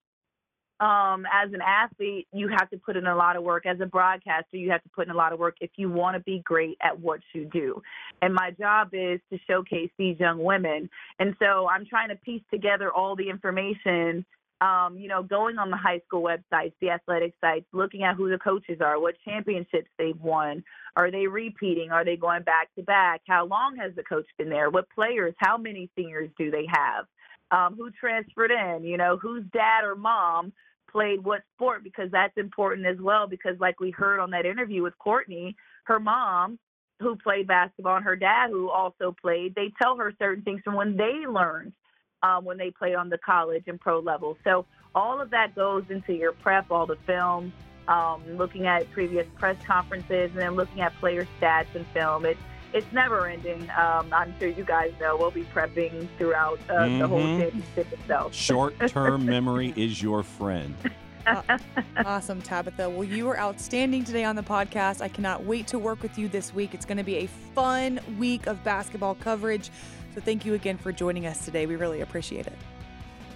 um, 0.81 1.25
as 1.33 1.53
an 1.53 1.61
athlete, 1.65 2.27
you 2.33 2.49
have 2.49 2.69
to 2.71 2.77
put 2.77 2.97
in 2.97 3.07
a 3.07 3.15
lot 3.15 3.37
of 3.37 3.45
work. 3.45 3.67
As 3.67 3.79
a 3.81 3.87
broadcaster, 3.87 4.57
you 4.57 4.71
have 4.73 4.83
to 4.83 4.89
put 4.89 5.07
in 5.07 5.15
a 5.15 5.17
lot 5.17 5.33
of 5.33 5.39
work 5.39 5.57
if 5.61 5.71
you 5.77 5.89
want 5.89 6.17
to 6.17 6.21
be 6.21 6.43
great 6.45 6.77
at 6.83 6.99
what 6.99 7.21
you 7.33 7.45
do. 7.53 7.81
And 8.21 8.35
my 8.35 8.51
job 8.59 8.89
is 8.93 9.21
to 9.33 9.39
showcase 9.47 9.91
these 9.97 10.19
young 10.19 10.43
women. 10.43 10.91
And 11.21 11.37
so 11.39 11.69
I'm 11.69 11.87
trying 11.87 12.09
to 12.09 12.17
piece 12.17 12.43
together 12.51 12.91
all 12.91 13.15
the 13.15 13.31
information. 13.31 14.27
Um, 14.63 14.97
you 14.97 15.09
know, 15.09 15.25
going 15.25 15.59
on 15.59 15.71
the 15.71 15.77
high 15.77 16.01
school 16.07 16.23
websites, 16.23 16.73
the 16.81 16.91
athletic 16.91 17.35
sites, 17.41 17.67
looking 17.73 18.05
at 18.05 18.15
who 18.15 18.31
the 18.31 18.39
coaches 18.39 18.79
are, 18.81 19.01
what 19.01 19.17
championships 19.25 19.89
they've 19.99 20.21
won. 20.21 20.63
Are 20.95 21.11
they 21.11 21.27
repeating? 21.27 21.91
Are 21.91 22.05
they 22.05 22.17
going 22.17 22.45
back 22.45 22.73
to 22.77 22.83
back? 22.85 23.23
How 23.27 23.45
long 23.45 23.77
has 23.77 23.93
the 23.97 24.05
coach 24.05 24.27
been 24.39 24.49
there? 24.49 24.71
What 24.71 24.89
players? 24.91 25.35
How 25.39 25.57
many 25.57 25.91
seniors 25.97 26.31
do 26.39 26.53
they 26.53 26.67
have? 26.71 27.07
Um, 27.51 27.75
who 27.77 27.91
transferred 27.91 28.53
in? 28.53 28.85
You 28.85 28.99
know, 28.99 29.17
whose 29.17 29.43
dad 29.53 29.83
or 29.83 29.97
mom 29.97 30.53
played 30.89 31.25
what 31.25 31.41
sport? 31.57 31.83
Because 31.83 32.11
that's 32.13 32.37
important 32.37 32.87
as 32.87 32.99
well. 33.01 33.27
Because, 33.27 33.57
like 33.59 33.81
we 33.81 33.91
heard 33.91 34.21
on 34.21 34.31
that 34.31 34.47
interview 34.47 34.85
with 34.85 34.97
Courtney, 34.99 35.57
her 35.85 35.99
mom, 35.99 36.57
who 37.01 37.17
played 37.17 37.49
basketball, 37.49 37.97
and 37.97 38.05
her 38.05 38.15
dad, 38.15 38.51
who 38.51 38.71
also 38.71 39.17
played, 39.21 39.57
they 39.57 39.73
tell 39.83 39.97
her 39.97 40.13
certain 40.21 40.45
things 40.45 40.61
from 40.65 40.77
when 40.77 40.97
they 40.97 41.27
learned 41.29 41.73
um, 42.23 42.45
when 42.45 42.57
they 42.59 42.71
play 42.71 42.95
on 42.95 43.09
the 43.09 43.19
college 43.19 43.65
and 43.67 43.81
pro 43.81 43.99
level. 44.01 44.37
So 44.45 44.65
all 44.95 45.21
of 45.21 45.31
that 45.31 45.55
goes 45.55 45.85
into 45.89 46.13
your 46.15 46.33
prep, 46.33 46.71
all 46.71 46.87
the 46.87 46.97
film, 47.07 47.53
um, 47.89 48.23
looking 48.37 48.67
at 48.67 48.91
previous 48.93 49.27
press 49.39 49.57
conferences, 49.67 50.31
and 50.33 50.39
then 50.41 50.55
looking 50.55 50.81
at 50.83 50.95
player 51.01 51.27
stats 51.41 51.75
and 51.75 51.87
film. 51.89 52.25
It 52.25 52.37
it's 52.75 52.91
never 52.91 53.27
ending. 53.27 53.69
Um, 53.77 54.09
I'm 54.15 54.35
sure 54.39 54.49
you 54.49 54.65
guys 54.65 54.95
know 54.99 55.15
we'll 55.19 55.31
be 55.31 55.43
prepping 55.45 56.09
throughout 56.17 56.59
uh, 56.71 56.87
the 56.89 57.07
whole 57.07 57.21
Mhm. 57.21 57.41
championship 57.41 57.93
itself. 57.93 58.35
Short 58.35 58.75
term 58.89 59.27
memory 59.37 59.75
is 59.77 60.03
your 60.03 60.23
friend. 60.23 60.75
Awesome, 62.05 62.41
Tabitha. 62.41 62.89
Well, 62.89 63.05
you 63.05 63.27
were 63.27 63.39
outstanding 63.39 64.05
today 64.05 64.25
on 64.25 64.37
the 64.37 64.43
podcast. 64.43 65.03
I 65.03 65.09
cannot 65.09 65.45
wait 65.45 65.67
to 65.69 65.79
work 65.79 66.03
with 66.03 66.19
you 66.19 66.29
this 66.29 66.55
week. 66.55 66.73
It's 66.75 66.87
going 66.87 66.97
to 66.99 67.05
be 67.05 67.17
a 67.17 67.27
fun 67.55 68.01
week 68.19 68.47
of 68.47 68.65
basketball 68.65 69.15
coverage. 69.17 69.71
So 70.15 70.21
thank 70.21 70.45
you 70.45 70.55
again 70.55 70.77
for 70.77 70.93
joining 70.93 71.27
us 71.27 71.45
today. 71.45 71.67
We 71.67 71.77
really 71.77 72.03
appreciate 72.03 72.47
it. 72.47 72.59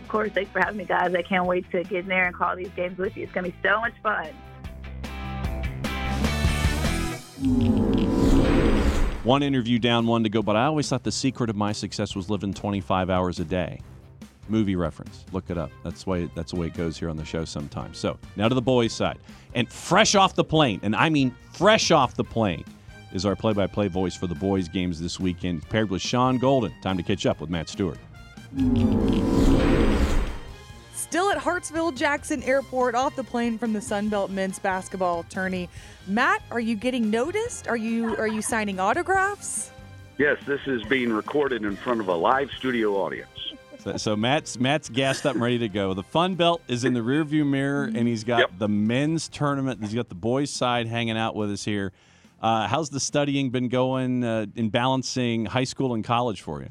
Of 0.02 0.08
course, 0.08 0.30
thanks 0.32 0.50
for 0.50 0.60
having 0.60 0.76
me, 0.76 0.84
guys. 0.84 1.14
I 1.14 1.22
can't 1.22 1.46
wait 1.46 1.70
to 1.72 1.82
get 1.82 2.00
in 2.00 2.08
there 2.08 2.26
and 2.26 2.34
call 2.34 2.54
these 2.54 2.70
games 2.76 2.98
with 2.98 3.16
you. 3.16 3.24
It's 3.24 3.32
going 3.32 3.44
to 3.44 3.50
be 3.50 3.56
so 3.62 3.80
much 3.80 3.94
fun. 4.02 4.28
One 9.24 9.42
interview 9.42 9.78
down, 9.78 10.06
one 10.06 10.22
to 10.22 10.28
go, 10.28 10.42
but 10.42 10.54
I 10.54 10.66
always 10.66 10.88
thought 10.88 11.02
the 11.02 11.10
secret 11.10 11.50
of 11.50 11.56
my 11.56 11.72
success 11.72 12.14
was 12.14 12.30
living 12.30 12.54
25 12.54 13.10
hours 13.10 13.40
a 13.40 13.44
day. 13.44 13.80
Movie 14.48 14.76
reference. 14.76 15.24
Look 15.32 15.50
it 15.50 15.58
up. 15.58 15.72
That's 15.82 16.04
the 16.04 16.10
way 16.10 16.30
that's 16.36 16.52
the 16.52 16.60
way 16.60 16.68
it 16.68 16.74
goes 16.74 16.96
here 16.96 17.10
on 17.10 17.16
the 17.16 17.24
show 17.24 17.44
sometimes. 17.44 17.98
So 17.98 18.16
now 18.36 18.48
to 18.48 18.54
the 18.54 18.62
boys' 18.62 18.92
side. 18.92 19.18
And 19.54 19.68
fresh 19.72 20.14
off 20.14 20.36
the 20.36 20.44
plane, 20.44 20.78
and 20.84 20.94
I 20.94 21.08
mean 21.08 21.34
fresh 21.52 21.90
off 21.90 22.14
the 22.14 22.22
plane, 22.22 22.64
is 23.16 23.26
our 23.26 23.34
play-by-play 23.34 23.88
voice 23.88 24.14
for 24.14 24.28
the 24.28 24.34
boys' 24.34 24.68
games 24.68 25.00
this 25.00 25.18
weekend, 25.18 25.68
paired 25.68 25.90
with 25.90 26.02
Sean 26.02 26.38
Golden. 26.38 26.72
Time 26.82 26.96
to 26.98 27.02
catch 27.02 27.26
up 27.26 27.40
with 27.40 27.50
Matt 27.50 27.68
Stewart. 27.68 27.98
Still 30.92 31.30
at 31.30 31.38
Hartsfield 31.38 31.96
Jackson 31.96 32.42
Airport, 32.42 32.94
off 32.94 33.16
the 33.16 33.24
plane 33.24 33.58
from 33.58 33.72
the 33.72 33.78
Sunbelt 33.80 34.28
men's 34.28 34.58
basketball 34.58 35.24
tourney. 35.24 35.68
Matt, 36.06 36.42
are 36.50 36.60
you 36.60 36.76
getting 36.76 37.10
noticed? 37.10 37.66
Are 37.68 37.76
you 37.76 38.16
are 38.16 38.28
you 38.28 38.42
signing 38.42 38.78
autographs? 38.78 39.70
Yes, 40.18 40.38
this 40.46 40.60
is 40.66 40.82
being 40.84 41.12
recorded 41.12 41.64
in 41.64 41.76
front 41.76 42.00
of 42.00 42.08
a 42.08 42.14
live 42.14 42.50
studio 42.50 42.94
audience. 42.96 43.28
So, 43.78 43.96
so 43.96 44.16
Matt's 44.16 44.58
Matt's 44.58 44.88
gassed 44.88 45.26
up 45.26 45.34
and 45.34 45.42
ready 45.42 45.58
to 45.58 45.68
go. 45.68 45.94
The 45.94 46.02
Fun 46.02 46.34
Belt 46.34 46.60
is 46.68 46.84
in 46.84 46.92
the 46.92 47.00
rearview 47.00 47.46
mirror, 47.46 47.84
and 47.84 48.08
he's 48.08 48.24
got 48.24 48.40
Yep. 48.40 48.50
the 48.58 48.68
men's 48.68 49.28
tournament. 49.28 49.80
He's 49.80 49.94
got 49.94 50.08
the 50.08 50.14
boys' 50.14 50.50
side 50.50 50.86
hanging 50.86 51.16
out 51.16 51.34
with 51.34 51.50
us 51.50 51.64
here. 51.64 51.92
Uh, 52.40 52.68
how's 52.68 52.90
the 52.90 53.00
studying 53.00 53.50
been 53.50 53.68
going 53.68 54.22
uh, 54.24 54.46
in 54.54 54.68
balancing 54.68 55.46
high 55.46 55.64
school 55.64 55.94
and 55.94 56.04
college 56.04 56.42
for 56.42 56.60
you? 56.60 56.70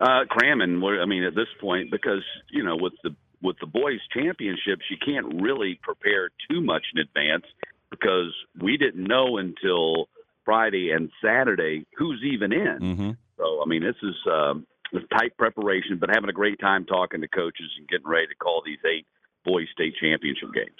Uh, 0.00 0.24
cramming. 0.28 0.82
I 0.82 1.06
mean, 1.06 1.22
at 1.24 1.34
this 1.34 1.48
point, 1.60 1.90
because 1.90 2.24
you 2.50 2.64
know, 2.64 2.76
with 2.76 2.94
the 3.04 3.14
with 3.42 3.56
the 3.60 3.66
boys' 3.66 4.00
championships, 4.12 4.84
you 4.90 4.96
can't 5.04 5.42
really 5.42 5.78
prepare 5.82 6.30
too 6.50 6.60
much 6.60 6.82
in 6.94 7.00
advance 7.00 7.44
because 7.90 8.32
we 8.60 8.76
didn't 8.76 9.04
know 9.04 9.36
until 9.36 10.08
Friday 10.44 10.90
and 10.90 11.10
Saturday 11.22 11.86
who's 11.96 12.22
even 12.24 12.52
in. 12.52 12.78
Mm-hmm. 12.80 13.10
So, 13.36 13.62
I 13.62 13.68
mean, 13.68 13.82
this 13.82 13.96
is 14.02 14.14
um, 14.30 14.66
this 14.92 15.02
tight 15.16 15.36
preparation, 15.36 15.98
but 16.00 16.10
having 16.12 16.30
a 16.30 16.32
great 16.32 16.58
time 16.60 16.84
talking 16.84 17.20
to 17.20 17.28
coaches 17.28 17.70
and 17.78 17.88
getting 17.88 18.08
ready 18.08 18.28
to 18.28 18.34
call 18.34 18.62
these 18.64 18.78
eight 18.86 19.06
boys' 19.44 19.68
state 19.72 19.94
championship 20.00 20.48
games. 20.54 20.70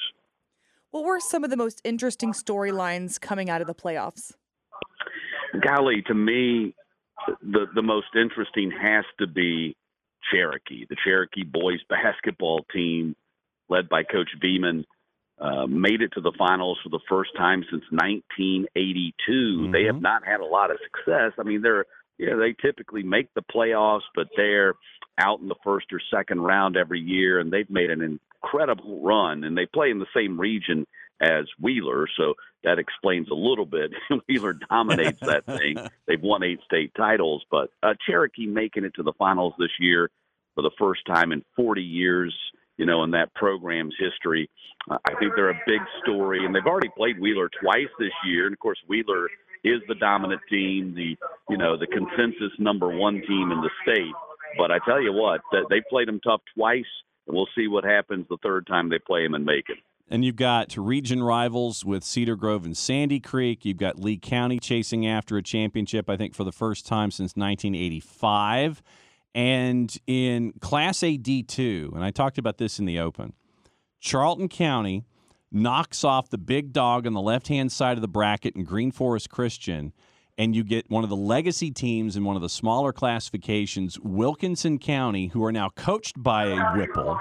What 0.92 1.04
were 1.04 1.18
some 1.20 1.42
of 1.42 1.48
the 1.50 1.56
most 1.56 1.80
interesting 1.84 2.32
storylines 2.32 3.18
coming 3.20 3.50
out 3.50 3.60
of 3.60 3.66
the 3.66 3.74
playoffs? 3.74 4.34
golly, 5.66 6.02
to 6.06 6.14
me, 6.14 6.74
the 7.42 7.66
the 7.74 7.82
most 7.82 8.08
interesting 8.14 8.70
has 8.70 9.04
to 9.18 9.26
be 9.26 9.74
Cherokee. 10.30 10.86
The 10.88 10.96
Cherokee 11.02 11.44
boys 11.44 11.80
basketball 11.88 12.64
team, 12.72 13.16
led 13.68 13.88
by 13.88 14.02
Coach 14.02 14.30
Beeman, 14.40 14.84
uh, 15.38 15.66
made 15.66 16.00
it 16.02 16.12
to 16.14 16.20
the 16.20 16.32
finals 16.38 16.78
for 16.82 16.88
the 16.90 17.00
first 17.08 17.30
time 17.36 17.64
since 17.70 17.84
1982. 17.90 19.70
They 19.72 19.84
have 19.84 19.96
Mhm. 19.96 20.02
not 20.02 20.24
had 20.26 20.40
a 20.40 20.44
lot 20.44 20.70
of 20.70 20.78
success. 20.80 21.32
I 21.38 21.42
mean, 21.42 21.62
they're 21.62 21.86
you 22.18 22.26
know, 22.30 22.38
they 22.38 22.52
typically 22.52 23.02
make 23.02 23.32
the 23.34 23.42
playoffs, 23.42 24.04
but 24.14 24.28
they're 24.36 24.74
out 25.18 25.40
in 25.40 25.48
the 25.48 25.56
first 25.64 25.92
or 25.92 25.98
second 25.98 26.40
round 26.42 26.76
every 26.76 27.00
year, 27.00 27.40
and 27.40 27.50
they've 27.50 27.68
made 27.70 27.90
an 27.90 28.20
incredible 28.52 29.02
run. 29.02 29.44
And 29.44 29.56
they 29.56 29.66
play 29.66 29.90
in 29.90 29.98
the 29.98 30.06
same 30.14 30.38
region 30.38 30.86
as 31.20 31.44
Wheeler, 31.60 32.08
so 32.16 32.34
that 32.64 32.78
explains 32.78 33.28
a 33.30 33.34
little 33.34 33.66
bit. 33.66 33.92
Wheeler 34.28 34.54
dominates 34.70 35.20
that 35.20 35.46
thing. 35.46 35.76
They've 36.06 36.20
won 36.20 36.42
eight 36.42 36.60
state 36.64 36.92
titles, 36.96 37.44
but 37.50 37.70
uh, 37.82 37.94
Cherokee 38.06 38.46
making 38.46 38.84
it 38.84 38.94
to 38.96 39.02
the 39.02 39.12
finals 39.18 39.54
this 39.58 39.70
year 39.78 40.10
for 40.54 40.62
the 40.62 40.70
first 40.78 41.02
time 41.06 41.32
in 41.32 41.44
40 41.56 41.82
years, 41.82 42.34
you 42.76 42.86
know, 42.86 43.04
in 43.04 43.12
that 43.12 43.32
program's 43.34 43.94
history. 43.98 44.50
Uh, 44.90 44.98
I 45.06 45.14
think 45.20 45.32
they're 45.36 45.50
a 45.50 45.62
big 45.66 45.80
story, 46.02 46.44
and 46.44 46.54
they've 46.54 46.66
already 46.66 46.90
played 46.96 47.20
Wheeler 47.20 47.48
twice 47.62 47.88
this 47.98 48.12
year. 48.26 48.46
And 48.46 48.52
of 48.52 48.58
course, 48.58 48.78
Wheeler 48.88 49.28
is 49.64 49.80
the 49.86 49.94
dominant 49.94 50.40
team, 50.50 50.92
the 50.94 51.16
you 51.48 51.56
know 51.56 51.76
the 51.76 51.86
consensus 51.86 52.52
number 52.58 52.88
one 52.88 53.22
team 53.28 53.52
in 53.52 53.60
the 53.60 53.70
state. 53.82 54.12
But 54.58 54.72
I 54.72 54.78
tell 54.84 55.00
you 55.00 55.12
what, 55.12 55.40
they 55.70 55.80
played 55.88 56.08
them 56.08 56.20
tough 56.20 56.42
twice, 56.56 56.84
and 57.26 57.36
we'll 57.36 57.48
see 57.54 57.68
what 57.68 57.84
happens 57.84 58.26
the 58.28 58.36
third 58.42 58.66
time 58.66 58.88
they 58.88 58.98
play 58.98 59.22
them 59.22 59.34
in 59.34 59.44
Macon. 59.44 59.76
And 60.08 60.24
you've 60.24 60.36
got 60.36 60.76
region 60.76 61.22
rivals 61.22 61.84
with 61.84 62.04
Cedar 62.04 62.36
Grove 62.36 62.66
and 62.66 62.76
Sandy 62.76 63.18
Creek. 63.18 63.64
You've 63.64 63.78
got 63.78 63.98
Lee 63.98 64.18
County 64.18 64.58
chasing 64.58 65.06
after 65.06 65.38
a 65.38 65.42
championship, 65.42 66.10
I 66.10 66.16
think, 66.16 66.34
for 66.34 66.44
the 66.44 66.52
first 66.52 66.86
time 66.86 67.10
since 67.10 67.34
1985. 67.34 68.82
And 69.34 69.96
in 70.06 70.52
Class 70.60 71.02
A 71.02 71.16
D2, 71.16 71.94
and 71.94 72.04
I 72.04 72.10
talked 72.10 72.36
about 72.36 72.58
this 72.58 72.78
in 72.78 72.84
the 72.84 72.98
open, 72.98 73.32
Charlton 74.00 74.48
County 74.48 75.06
knocks 75.50 76.04
off 76.04 76.28
the 76.28 76.38
big 76.38 76.72
dog 76.72 77.06
on 77.06 77.14
the 77.14 77.20
left 77.20 77.48
hand 77.48 77.72
side 77.72 77.96
of 77.96 78.02
the 78.02 78.08
bracket 78.08 78.56
in 78.56 78.66
Greenforest 78.66 79.28
Christian. 79.28 79.92
And 80.38 80.56
you 80.56 80.64
get 80.64 80.90
one 80.90 81.04
of 81.04 81.10
the 81.10 81.16
legacy 81.16 81.70
teams 81.70 82.16
in 82.16 82.24
one 82.24 82.36
of 82.36 82.42
the 82.42 82.48
smaller 82.48 82.92
classifications, 82.92 83.98
Wilkinson 84.00 84.78
County, 84.78 85.28
who 85.28 85.44
are 85.44 85.52
now 85.52 85.68
coached 85.76 86.22
by 86.22 86.46
a 86.46 86.76
Whipple. 86.76 87.18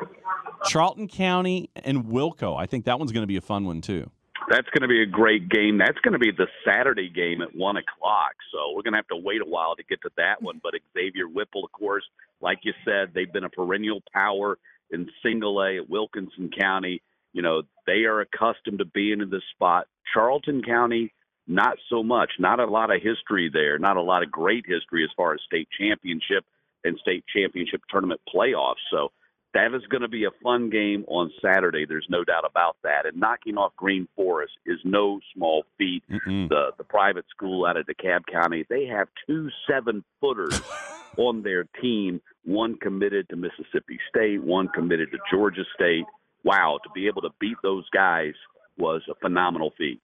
Charlton 0.66 1.08
County 1.08 1.70
and 1.76 2.06
Wilco. 2.06 2.58
I 2.58 2.66
think 2.66 2.86
that 2.86 3.00
one's 3.00 3.12
going 3.12 3.24
to 3.24 3.28
be 3.28 3.38
a 3.38 3.42
fun 3.42 3.66
one 3.66 3.82
too. 3.82 4.10
That's 4.50 4.68
going 4.70 4.82
to 4.82 4.88
be 4.88 5.02
a 5.02 5.06
great 5.06 5.50
game. 5.50 5.78
That's 5.78 5.98
going 6.00 6.14
to 6.14 6.20
be 6.20 6.32
the 6.32 6.48
Saturday 6.66 7.10
game 7.10 7.42
at 7.42 7.56
one 7.56 7.78
o'clock. 7.78 8.34
So 8.52 8.74
we're 8.76 8.82
going 8.82 8.94
to 8.94 8.98
have 8.98 9.08
to 9.08 9.16
wait 9.16 9.42
a 9.42 9.46
while 9.46 9.76
to 9.76 9.84
get 9.84 10.02
to 10.02 10.10
that 10.18 10.42
one. 10.42 10.60
But 10.62 10.74
Xavier 10.94 11.28
Whipple, 11.28 11.64
of 11.64 11.72
course, 11.72 12.04
like 12.42 12.60
you 12.64 12.74
said, 12.84 13.12
they've 13.14 13.32
been 13.32 13.44
a 13.44 13.50
perennial 13.50 14.02
power 14.14 14.58
in 14.90 15.08
single 15.24 15.62
A 15.62 15.78
at 15.78 15.90
Wilkinson 15.90 16.50
County. 16.60 17.02
You 17.34 17.42
know, 17.42 17.62
they 17.88 18.04
are 18.04 18.20
accustomed 18.22 18.80
to 18.80 18.86
being 18.86 19.22
in 19.22 19.30
this 19.30 19.44
spot. 19.54 19.88
Charlton 20.14 20.62
County, 20.64 21.14
not 21.52 21.78
so 21.90 22.02
much. 22.02 22.32
Not 22.40 22.60
a 22.60 22.66
lot 22.66 22.94
of 22.94 23.02
history 23.02 23.50
there. 23.52 23.78
Not 23.78 23.98
a 23.98 24.02
lot 24.02 24.24
of 24.24 24.32
great 24.32 24.66
history 24.68 25.04
as 25.04 25.10
far 25.16 25.34
as 25.34 25.42
state 25.46 25.68
championship 25.78 26.46
and 26.84 26.98
state 27.00 27.24
championship 27.36 27.82
tournament 27.90 28.22
playoffs. 28.34 28.82
So 28.90 29.12
that 29.54 29.74
is 29.76 29.86
going 29.90 30.02
to 30.02 30.08
be 30.08 30.24
a 30.24 30.32
fun 30.42 30.70
game 30.70 31.04
on 31.08 31.32
Saturday. 31.44 31.86
There's 31.86 32.08
no 32.10 32.24
doubt 32.24 32.46
about 32.50 32.78
that. 32.84 33.06
And 33.06 33.20
knocking 33.20 33.58
off 33.58 33.74
Greenforest 33.80 34.56
is 34.66 34.80
no 34.86 35.20
small 35.36 35.64
feat. 35.78 36.04
Mm-mm. 36.10 36.48
The 36.48 36.72
the 36.78 36.84
private 36.84 37.26
school 37.30 37.66
out 37.66 37.78
of 37.78 37.86
DeKalb 37.86 38.22
County, 38.32 38.66
they 38.70 38.86
have 38.86 39.10
two 39.28 39.50
seven 39.70 40.04
footers 40.22 40.62
on 41.18 41.44
their 41.44 41.66
team. 41.82 42.22
One 42.46 42.76
committed 42.76 43.28
to 43.30 43.36
Mississippi 43.36 44.00
State, 44.10 44.42
one 44.42 44.70
committed 44.70 45.12
to 45.12 45.18
Georgia 45.32 45.64
State. 45.76 46.06
Wow, 46.44 46.80
to 46.84 46.90
be 46.96 47.08
able 47.08 47.22
to 47.22 47.30
beat 47.40 47.58
those 47.62 47.88
guys 47.90 48.34
was 48.78 49.02
a 49.10 49.16
phenomenal 49.16 49.74
feat. 49.78 50.02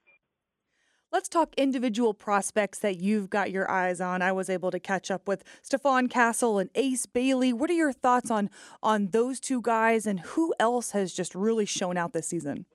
Let's 1.10 1.30
talk 1.30 1.54
individual 1.56 2.14
prospects 2.14 2.80
that 2.80 3.00
you've 3.00 3.30
got 3.30 3.50
your 3.50 3.70
eyes 3.72 4.02
on. 4.02 4.22
I 4.22 4.34
was 4.34 4.50
able 4.50 4.72
to 4.72 4.80
catch 4.80 5.10
up 5.10 5.26
with 5.26 5.42
Stephon 5.64 6.10
Castle 6.10 6.60
and 6.60 6.70
Ace 6.76 7.06
Bailey. 7.06 7.54
What 7.54 7.70
are 7.70 7.74
your 7.74 7.94
thoughts 7.94 8.30
on 8.30 8.50
on 8.84 9.08
those 9.08 9.40
two 9.40 9.62
guys 9.62 10.06
and 10.06 10.20
who 10.20 10.54
else 10.60 10.92
has 10.92 11.14
just 11.14 11.34
really 11.34 11.66
shown 11.66 11.96
out 11.96 12.12
this 12.12 12.28
season? 12.28 12.66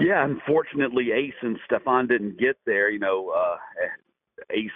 Yeah, 0.00 0.24
unfortunately, 0.24 1.12
Ace 1.12 1.34
and 1.40 1.56
Stephon 1.70 2.08
didn't 2.08 2.36
get 2.36 2.56
there. 2.66 2.90
You 2.90 2.98
know, 2.98 3.30
uh, 3.30 3.56
Ace 4.50 4.70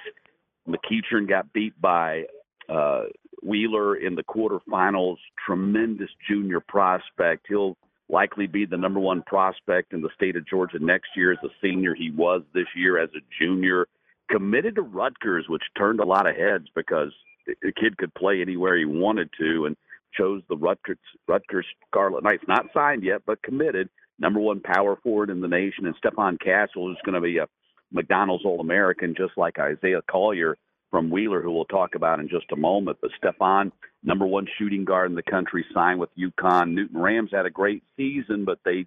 McEachern 0.69 1.29
got 1.29 1.53
beat 1.53 1.81
by 1.81 2.25
uh, 2.69 3.05
Wheeler 3.43 3.97
in 3.97 4.15
the 4.15 4.23
quarterfinals. 4.23 5.17
Tremendous 5.45 6.11
junior 6.29 6.61
prospect. 6.61 7.47
He'll 7.49 7.77
likely 8.09 8.47
be 8.47 8.65
the 8.65 8.77
number 8.77 9.01
one 9.01 9.23
prospect 9.23 9.93
in 9.93 10.01
the 10.01 10.11
state 10.15 10.37
of 10.37 10.47
Georgia 10.47 10.79
next 10.79 11.09
year 11.17 11.33
as 11.33 11.39
a 11.45 11.49
senior. 11.61 11.95
He 11.95 12.11
was 12.11 12.43
this 12.55 12.67
year 12.75 12.99
as 12.99 13.11
a 13.17 13.21
junior. 13.39 13.87
Committed 14.31 14.77
to 14.77 14.83
Rutgers, 14.83 15.47
which 15.49 15.63
turned 15.77 16.01
a 16.01 16.07
lot 16.07 16.27
of 16.27 16.37
heads 16.37 16.67
because 16.75 17.13
the 17.47 17.73
kid 17.73 17.97
could 17.97 18.13
play 18.15 18.41
anywhere 18.41 18.77
he 18.77 18.85
wanted 18.85 19.31
to, 19.39 19.67
and 19.67 19.77
chose 20.13 20.43
the 20.49 20.57
Rutgers 20.57 20.99
Rutgers 21.29 21.67
Scarlet 21.89 22.25
Knights. 22.25 22.45
Not 22.49 22.67
signed 22.75 23.05
yet, 23.05 23.23
but 23.27 23.43
committed. 23.43 23.89
Number 24.19 24.41
one 24.41 24.61
power 24.61 24.97
forward 24.97 25.31
in 25.31 25.41
the 25.41 25.49
nation, 25.49 25.87
and 25.87 25.95
Stephon 26.01 26.41
Castle 26.41 26.91
is 26.91 26.97
going 27.05 27.15
to 27.15 27.21
be 27.21 27.39
a 27.39 27.47
McDonald's 27.93 28.45
All 28.45 28.61
American, 28.61 29.15
just 29.17 29.37
like 29.37 29.59
Isaiah 29.59 30.03
Collier 30.11 30.57
from 30.91 31.11
Wheeler, 31.11 31.43
who 31.43 31.51
we'll 31.53 31.65
talk 31.65 31.95
about 31.95 32.21
in 32.21 32.29
just 32.29 32.51
a 32.53 32.57
moment. 32.57 32.99
But 33.01 33.11
Stephon, 33.23 33.73
number 34.03 34.27
one 34.27 34.47
shooting 34.59 34.85
guard 34.85 35.11
in 35.11 35.17
the 35.17 35.23
country, 35.23 35.65
signed 35.75 36.01
with 36.01 36.11
UConn. 36.17 36.73
Newton 36.73 37.01
Rams 37.01 37.31
had 37.33 37.47
a 37.47 37.51
great 37.51 37.83
season, 37.97 38.45
but 38.45 38.59
they 38.65 38.87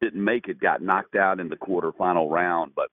didn't 0.00 0.22
make 0.22 0.48
it, 0.48 0.60
got 0.60 0.82
knocked 0.82 1.16
out 1.16 1.40
in 1.40 1.48
the 1.48 1.56
quarterfinal 1.56 2.30
round. 2.30 2.72
But 2.74 2.88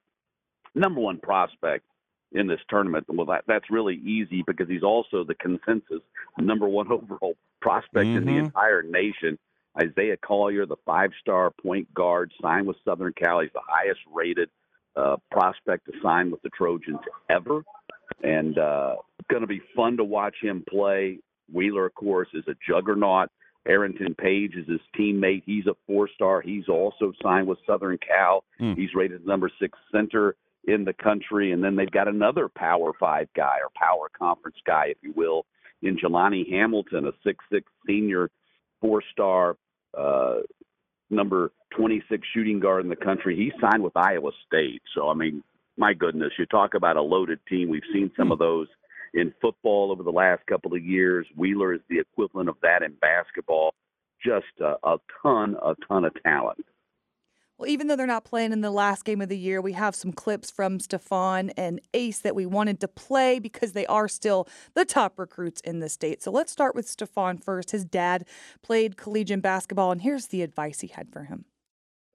number 0.76 1.00
one 1.00 1.20
prospect 1.20 1.86
in 2.32 2.48
this 2.48 2.60
tournament. 2.70 3.06
Well, 3.08 3.26
that, 3.28 3.44
that's 3.48 3.72
really 3.72 3.96
easy 3.96 4.44
because 4.46 4.68
he's 4.68 4.84
also 4.84 5.24
the 5.24 5.36
consensus 5.36 6.02
number 6.38 6.68
one 6.68 6.92
overall 6.92 7.36
prospect 7.62 8.06
in 8.06 8.26
the 8.26 8.34
Mhm. 8.34 8.46
entire 8.46 8.84
nation. 8.84 9.38
Isaiah 9.82 10.18
Collier, 10.18 10.66
the 10.66 10.76
five-star 10.86 11.52
point 11.52 11.92
guard, 11.94 12.32
signed 12.42 12.68
with 12.68 12.78
Southern 12.84 13.14
Cal. 13.14 13.40
He's 13.40 13.52
the 13.54 13.62
highest-rated 13.68 14.50
uh, 14.96 15.18
prospect 15.32 15.86
to 15.86 15.94
sign 16.02 16.30
with 16.32 16.42
the 16.42 16.50
Trojans 16.50 17.00
ever, 17.30 17.64
and 18.24 18.58
uh, 18.58 18.96
it's 19.20 19.28
going 19.30 19.42
to 19.42 19.48
be 19.48 19.62
fun 19.76 19.98
to 19.98 20.04
watch 20.04 20.36
him 20.42 20.64
play. 20.70 21.20
Wheeler, 21.52 21.88
of 21.88 21.96
course, 21.96 22.28
is 22.34 22.44
a 22.48 22.56
juggernaut. 22.68 23.30
Arrinten 23.68 24.18
Page 24.18 24.56
is 24.56 24.68
his 24.68 24.80
teammate. 24.98 25.44
He's 25.46 25.68
a 25.68 25.76
four-star. 25.86 26.42
He's 26.42 26.70
also 26.70 27.12
signed 27.22 27.48
with 27.48 27.60
Southern 27.68 27.98
Cal. 27.98 28.44
Hmm. 28.58 28.74
He's 28.74 28.94
rated 28.96 29.26
number 29.26 29.50
six 29.60 29.78
center 29.92 30.36
in 30.66 30.86
the 30.86 30.94
country, 30.94 31.52
and 31.52 31.64
then 31.64 31.76
they've 31.76 31.92
got 31.92 32.08
another 32.08 32.48
Power 32.50 32.94
Five 33.00 33.28
guy 33.36 33.58
or 33.64 33.70
Power 33.76 34.10
Conference 34.18 34.58
guy, 34.66 34.86
if 34.88 34.98
you 35.02 35.14
will, 35.16 35.46
in 35.82 35.98
Jelani 35.98 36.50
Hamilton, 36.50 37.08
a 37.08 37.12
six-six 37.24 37.66
senior, 37.88 38.30
four-star, 38.82 39.58
uh, 39.98 40.38
number 41.10 41.52
26 41.76 42.28
shooting 42.34 42.60
guard 42.60 42.84
in 42.84 42.90
the 42.90 42.96
country. 42.96 43.36
He 43.36 43.52
signed 43.60 43.84
with 43.84 43.96
Iowa 43.96 44.32
State. 44.48 44.82
So, 44.94 45.10
I 45.10 45.14
mean, 45.14 45.44
my 45.80 45.94
goodness, 45.94 46.34
you 46.38 46.46
talk 46.46 46.74
about 46.74 46.98
a 46.98 47.02
loaded 47.02 47.40
team. 47.48 47.70
We've 47.70 47.82
seen 47.92 48.12
some 48.16 48.28
hmm. 48.28 48.34
of 48.34 48.40
those 48.40 48.68
in 49.14 49.34
football 49.42 49.92
over 49.92 50.04
the 50.04 50.12
last 50.12 50.46
couple 50.46 50.76
of 50.76 50.84
years. 50.84 51.26
Wheeler 51.36 51.74
is 51.74 51.82
the 51.90 52.00
equivalent 52.00 52.50
of 52.50 52.58
that 52.62 52.84
in 52.84 52.94
basketball. 53.02 53.74
Just 54.24 54.46
a, 54.60 54.76
a 54.84 54.98
ton, 55.24 55.56
a 55.64 55.74
ton 55.88 56.04
of 56.04 56.12
talent. 56.22 56.66
Well, 57.58 57.70
even 57.70 57.88
though 57.88 57.96
they're 57.98 58.08
not 58.08 58.24
playing 58.24 58.54
in 58.54 58.62
the 58.62 58.72
last 58.72 59.04
game 59.04 59.20
of 59.20 59.28
the 59.28 59.38
year, 59.38 59.60
we 59.60 59.74
have 59.74 59.94
some 59.94 60.14
clips 60.14 60.50
from 60.50 60.80
Stephon 60.80 61.52
and 61.58 61.82
Ace 61.94 62.20
that 62.20 62.36
we 62.36 62.46
wanted 62.46 62.80
to 62.82 62.88
play 62.88 63.38
because 63.40 63.74
they 63.74 63.86
are 63.88 64.08
still 64.08 64.48
the 64.76 64.86
top 64.86 65.20
recruits 65.20 65.60
in 65.62 65.80
the 65.80 65.90
state. 65.90 66.24
So 66.24 66.32
let's 66.32 66.54
start 66.54 66.74
with 66.74 66.88
Stephon 66.88 67.44
first. 67.44 67.72
His 67.72 67.84
dad 67.84 68.26
played 68.62 68.96
collegiate 68.96 69.42
basketball, 69.42 69.92
and 69.92 70.02
here's 70.02 70.28
the 70.28 70.42
advice 70.42 70.80
he 70.80 70.88
had 70.88 71.12
for 71.12 71.24
him. 71.24 71.46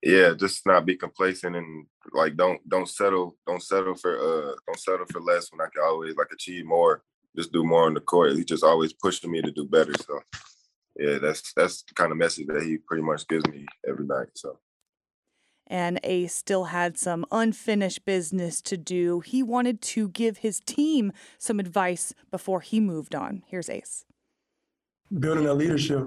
Yeah, 0.04 0.34
just 0.34 0.66
not 0.66 0.84
be 0.84 0.96
complacent 0.96 1.56
and 1.56 1.86
like 2.12 2.36
don't 2.36 2.66
don't 2.68 2.88
settle 2.88 3.36
don't 3.46 3.62
settle 3.62 3.94
for 3.94 4.18
uh 4.18 4.54
don't 4.66 4.78
settle 4.78 5.06
for 5.10 5.20
less 5.20 5.50
when 5.50 5.60
I 5.60 5.70
can 5.74 5.82
always 5.84 6.14
like 6.16 6.28
achieve 6.32 6.66
more. 6.66 7.02
Just 7.36 7.52
do 7.52 7.64
more 7.64 7.86
on 7.86 7.94
the 7.94 8.00
court. 8.00 8.32
He's 8.36 8.44
just 8.44 8.62
always 8.62 8.92
pushing 8.92 9.30
me 9.30 9.42
to 9.42 9.50
do 9.50 9.66
better. 9.66 9.92
So 10.06 10.20
yeah, 10.96 11.18
that's 11.18 11.52
that's 11.54 11.82
the 11.82 11.94
kind 11.94 12.12
of 12.12 12.18
message 12.18 12.46
that 12.48 12.62
he 12.62 12.76
pretty 12.76 13.02
much 13.02 13.26
gives 13.28 13.46
me 13.48 13.66
every 13.88 14.06
night. 14.06 14.28
So 14.34 14.58
and 15.66 15.98
Ace 16.04 16.34
still 16.34 16.64
had 16.64 16.98
some 16.98 17.24
unfinished 17.32 18.04
business 18.04 18.60
to 18.62 18.76
do. 18.76 19.20
He 19.20 19.42
wanted 19.42 19.80
to 19.80 20.08
give 20.08 20.38
his 20.38 20.60
team 20.60 21.12
some 21.38 21.58
advice 21.58 22.12
before 22.30 22.60
he 22.60 22.78
moved 22.78 23.14
on. 23.14 23.42
Here's 23.46 23.70
Ace. 23.70 24.04
building 25.18 25.46
a 25.46 25.54
leadership. 25.54 26.06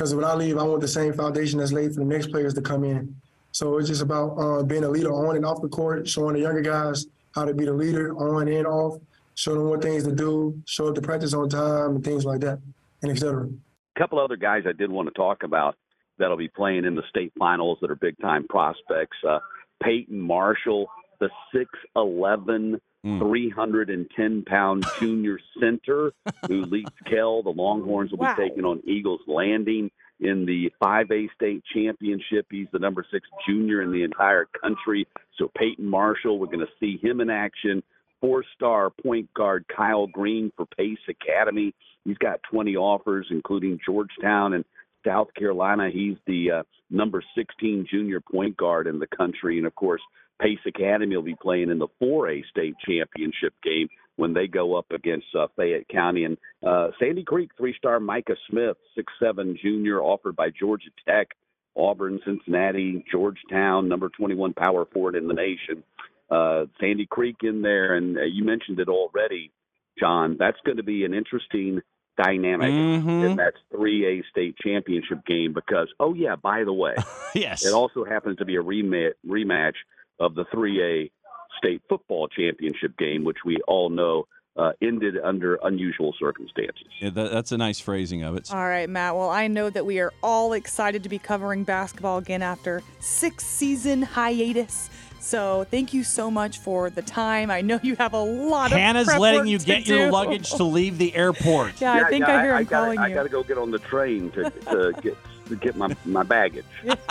Because 0.00 0.14
when 0.14 0.24
I 0.24 0.32
leave, 0.32 0.56
I 0.56 0.62
want 0.62 0.80
the 0.80 0.88
same 0.88 1.12
foundation 1.12 1.58
that's 1.58 1.72
laid 1.72 1.92
for 1.92 2.00
the 2.00 2.06
next 2.06 2.28
players 2.28 2.54
to 2.54 2.62
come 2.62 2.84
in. 2.84 3.14
So 3.52 3.76
it's 3.76 3.86
just 3.86 4.00
about 4.00 4.30
uh, 4.38 4.62
being 4.62 4.82
a 4.82 4.88
leader 4.88 5.12
on 5.12 5.36
and 5.36 5.44
off 5.44 5.60
the 5.60 5.68
court, 5.68 6.08
showing 6.08 6.36
the 6.36 6.40
younger 6.40 6.62
guys 6.62 7.04
how 7.34 7.44
to 7.44 7.52
be 7.52 7.66
the 7.66 7.74
leader 7.74 8.16
on 8.16 8.48
and 8.48 8.66
off, 8.66 8.98
show 9.34 9.52
them 9.52 9.68
what 9.68 9.82
things 9.82 10.04
to 10.04 10.12
do, 10.12 10.58
show 10.64 10.88
up 10.88 10.94
to 10.94 11.02
practice 11.02 11.34
on 11.34 11.50
time, 11.50 11.96
and 11.96 12.02
things 12.02 12.24
like 12.24 12.40
that, 12.40 12.60
and 13.02 13.12
et 13.12 13.18
cetera. 13.18 13.44
A 13.44 14.00
couple 14.00 14.18
other 14.18 14.36
guys 14.36 14.62
I 14.66 14.72
did 14.72 14.90
want 14.90 15.06
to 15.08 15.12
talk 15.12 15.42
about 15.42 15.76
that'll 16.16 16.38
be 16.38 16.48
playing 16.48 16.86
in 16.86 16.94
the 16.94 17.04
state 17.10 17.34
finals 17.38 17.76
that 17.82 17.90
are 17.90 17.96
big 17.96 18.16
time 18.22 18.46
prospects. 18.48 19.18
Uh, 19.28 19.40
Peyton 19.82 20.18
Marshall, 20.18 20.88
the 21.18 21.28
6'11, 21.54 21.66
Mm. 21.98 22.80
310 23.02 24.44
pound 24.46 24.84
junior 25.00 25.38
center 25.58 26.12
who 26.46 26.62
leads 26.66 26.90
Kell. 27.06 27.42
The 27.42 27.50
Longhorns 27.50 28.10
will 28.10 28.18
Wow. 28.18 28.34
be 28.36 28.48
taking 28.48 28.64
on 28.64 28.80
Eagles 28.84 29.20
Landing 29.26 29.90
in 30.20 30.44
the 30.44 30.70
5A 30.82 31.28
state 31.34 31.62
championship. 31.72 32.46
He's 32.50 32.68
the 32.72 32.78
number 32.78 33.04
six 33.10 33.26
junior 33.46 33.82
in 33.82 33.90
the 33.90 34.02
entire 34.02 34.46
country. 34.60 35.06
So 35.38 35.50
Peyton 35.56 35.86
Marshall, 35.86 36.38
we're 36.38 36.46
going 36.46 36.60
to 36.60 36.66
see 36.78 36.98
him 37.02 37.20
in 37.20 37.30
action. 37.30 37.82
Four 38.20 38.44
star 38.54 38.90
point 38.90 39.32
guard 39.32 39.64
Kyle 39.74 40.06
Green 40.06 40.52
for 40.54 40.66
Pace 40.66 40.98
Academy. 41.08 41.74
He's 42.04 42.18
got 42.18 42.40
20 42.50 42.76
offers, 42.76 43.26
including 43.30 43.78
Georgetown 43.84 44.52
and 44.52 44.64
South 45.06 45.28
Carolina. 45.34 45.88
He's 45.90 46.16
the 46.26 46.50
uh, 46.50 46.62
number 46.90 47.22
16 47.34 47.86
junior 47.90 48.20
point 48.20 48.58
guard 48.58 48.86
in 48.86 48.98
the 48.98 49.06
country. 49.06 49.56
And 49.56 49.66
of 49.66 49.74
course, 49.74 50.02
Pace 50.40 50.58
Academy 50.66 51.14
will 51.16 51.22
be 51.22 51.36
playing 51.40 51.70
in 51.70 51.78
the 51.78 51.88
4A 52.02 52.42
state 52.48 52.74
championship 52.86 53.54
game 53.62 53.88
when 54.16 54.32
they 54.34 54.46
go 54.46 54.74
up 54.76 54.86
against 54.92 55.26
uh, 55.38 55.46
Fayette 55.56 55.88
County. 55.88 56.24
And 56.24 56.36
uh, 56.66 56.88
Sandy 56.98 57.24
Creek 57.24 57.50
three 57.56 57.74
star 57.76 58.00
Micah 58.00 58.36
Smith, 58.48 58.76
six 58.94 59.12
seven 59.22 59.56
junior, 59.62 60.00
offered 60.02 60.36
by 60.36 60.50
Georgia 60.50 60.90
Tech, 61.06 61.28
Auburn, 61.76 62.20
Cincinnati, 62.24 63.04
Georgetown, 63.10 63.88
number 63.88 64.08
21 64.08 64.52
power 64.54 64.84
forward 64.86 65.14
in 65.16 65.28
the 65.28 65.34
nation. 65.34 65.82
Uh, 66.30 66.66
Sandy 66.80 67.06
Creek 67.06 67.36
in 67.42 67.62
there. 67.62 67.94
And 67.94 68.16
uh, 68.18 68.22
you 68.22 68.44
mentioned 68.44 68.78
it 68.80 68.88
already, 68.88 69.50
John. 69.98 70.36
That's 70.38 70.58
going 70.64 70.76
to 70.76 70.82
be 70.82 71.04
an 71.04 71.14
interesting 71.14 71.80
dynamic 72.22 72.68
Mhm. 72.70 73.30
in 73.30 73.36
that 73.36 73.54
3A 73.72 74.22
state 74.30 74.54
championship 74.58 75.24
game 75.26 75.52
because, 75.54 75.88
oh, 75.98 76.12
yeah, 76.12 76.36
by 76.36 76.64
the 76.64 76.72
way, 76.72 76.94
yes. 77.34 77.64
it 77.64 77.72
also 77.72 78.04
happens 78.04 78.36
to 78.38 78.44
be 78.44 78.56
a 78.56 78.62
rematch 78.62 79.74
of 80.20 80.34
the 80.34 80.44
3A 80.46 81.10
state 81.58 81.82
football 81.88 82.28
championship 82.28 82.96
game, 82.98 83.24
which 83.24 83.38
we 83.44 83.58
all 83.66 83.90
know 83.90 84.26
uh, 84.56 84.72
ended 84.82 85.16
under 85.22 85.58
unusual 85.62 86.14
circumstances. 86.18 86.86
Yeah, 87.00 87.10
that, 87.10 87.30
that's 87.30 87.52
a 87.52 87.58
nice 87.58 87.80
phrasing 87.80 88.22
of 88.22 88.36
it. 88.36 88.52
All 88.52 88.66
right, 88.66 88.88
Matt. 88.88 89.16
Well, 89.16 89.30
I 89.30 89.46
know 89.46 89.70
that 89.70 89.86
we 89.86 90.00
are 90.00 90.12
all 90.22 90.52
excited 90.52 91.02
to 91.02 91.08
be 91.08 91.18
covering 91.18 91.64
basketball 91.64 92.18
again 92.18 92.42
after 92.42 92.82
six 92.98 93.44
season 93.44 94.02
hiatus. 94.02 94.90
So 95.20 95.66
thank 95.70 95.92
you 95.92 96.02
so 96.02 96.30
much 96.30 96.58
for 96.58 96.88
the 96.90 97.02
time. 97.02 97.50
I 97.50 97.60
know 97.60 97.78
you 97.82 97.94
have 97.96 98.14
a 98.14 98.20
lot 98.20 98.72
of 98.72 98.78
Hannah's 98.78 99.06
letting 99.18 99.46
you 99.46 99.58
to 99.58 99.66
get 99.66 99.86
your 99.86 100.10
luggage 100.10 100.50
to 100.52 100.64
leave 100.64 100.98
the 100.98 101.14
airport. 101.14 101.74
Yeah, 101.80 101.92
I 101.92 102.10
think 102.10 102.24
I 102.24 102.42
hear 102.42 102.56
him 102.56 102.64
gotta, 102.64 102.84
calling 102.84 102.98
you. 102.98 103.04
I 103.04 103.08
you. 103.08 103.14
got 103.14 103.22
to 103.22 103.28
go 103.28 103.42
get 103.42 103.56
on 103.56 103.70
the 103.70 103.78
train 103.78 104.30
to, 104.32 104.50
to 104.50 104.92
get 105.02 105.16
to 105.50 105.56
get 105.56 105.76
my, 105.76 105.94
my 106.04 106.22
baggage. 106.22 106.64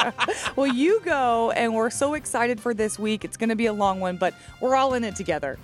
well, 0.56 0.68
you 0.68 1.02
go, 1.04 1.52
and 1.52 1.74
we're 1.74 1.90
so 1.90 2.14
excited 2.16 2.60
for 2.60 2.74
this 2.74 2.98
week. 2.98 3.24
It's 3.24 3.38
going 3.38 3.50
to 3.50 3.56
be 3.56 3.68
a 3.68 3.74
long 3.74 4.00
one, 4.00 4.18
but 4.18 4.34
we're 4.60 4.76
all 4.76 4.94
in 4.94 5.04
it 5.04 5.16
together. 5.16 5.58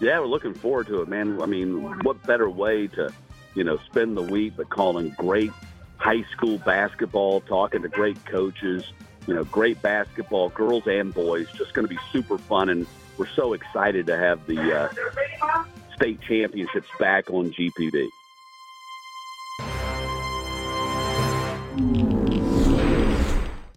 Yeah, 0.00 0.18
we're 0.18 0.26
looking 0.26 0.54
forward 0.54 0.86
to 0.88 1.02
it, 1.02 1.08
man. 1.08 1.40
I 1.40 1.46
mean, 1.46 1.98
what 2.00 2.22
better 2.24 2.48
way 2.50 2.88
to, 2.88 3.12
you 3.54 3.64
know, 3.64 3.78
spend 3.86 4.16
the 4.16 4.22
week 4.22 4.54
but 4.56 4.68
calling 4.68 5.10
great 5.10 5.52
high 5.96 6.24
school 6.32 6.58
basketball, 6.58 7.40
talking 7.42 7.82
to 7.82 7.88
great 7.88 8.22
coaches, 8.26 8.92
you 9.26 9.34
know, 9.34 9.44
great 9.44 9.80
basketball, 9.82 10.50
girls 10.50 10.86
and 10.86 11.14
boys. 11.14 11.46
Just 11.52 11.74
going 11.74 11.86
to 11.86 11.94
be 11.94 12.00
super 12.12 12.38
fun, 12.38 12.68
and 12.68 12.86
we're 13.16 13.28
so 13.28 13.52
excited 13.52 14.06
to 14.06 14.16
have 14.16 14.44
the 14.46 14.76
uh, 14.76 15.64
state 15.94 16.20
championships 16.20 16.88
back 16.98 17.30
on 17.30 17.52
GPB. 17.52 18.08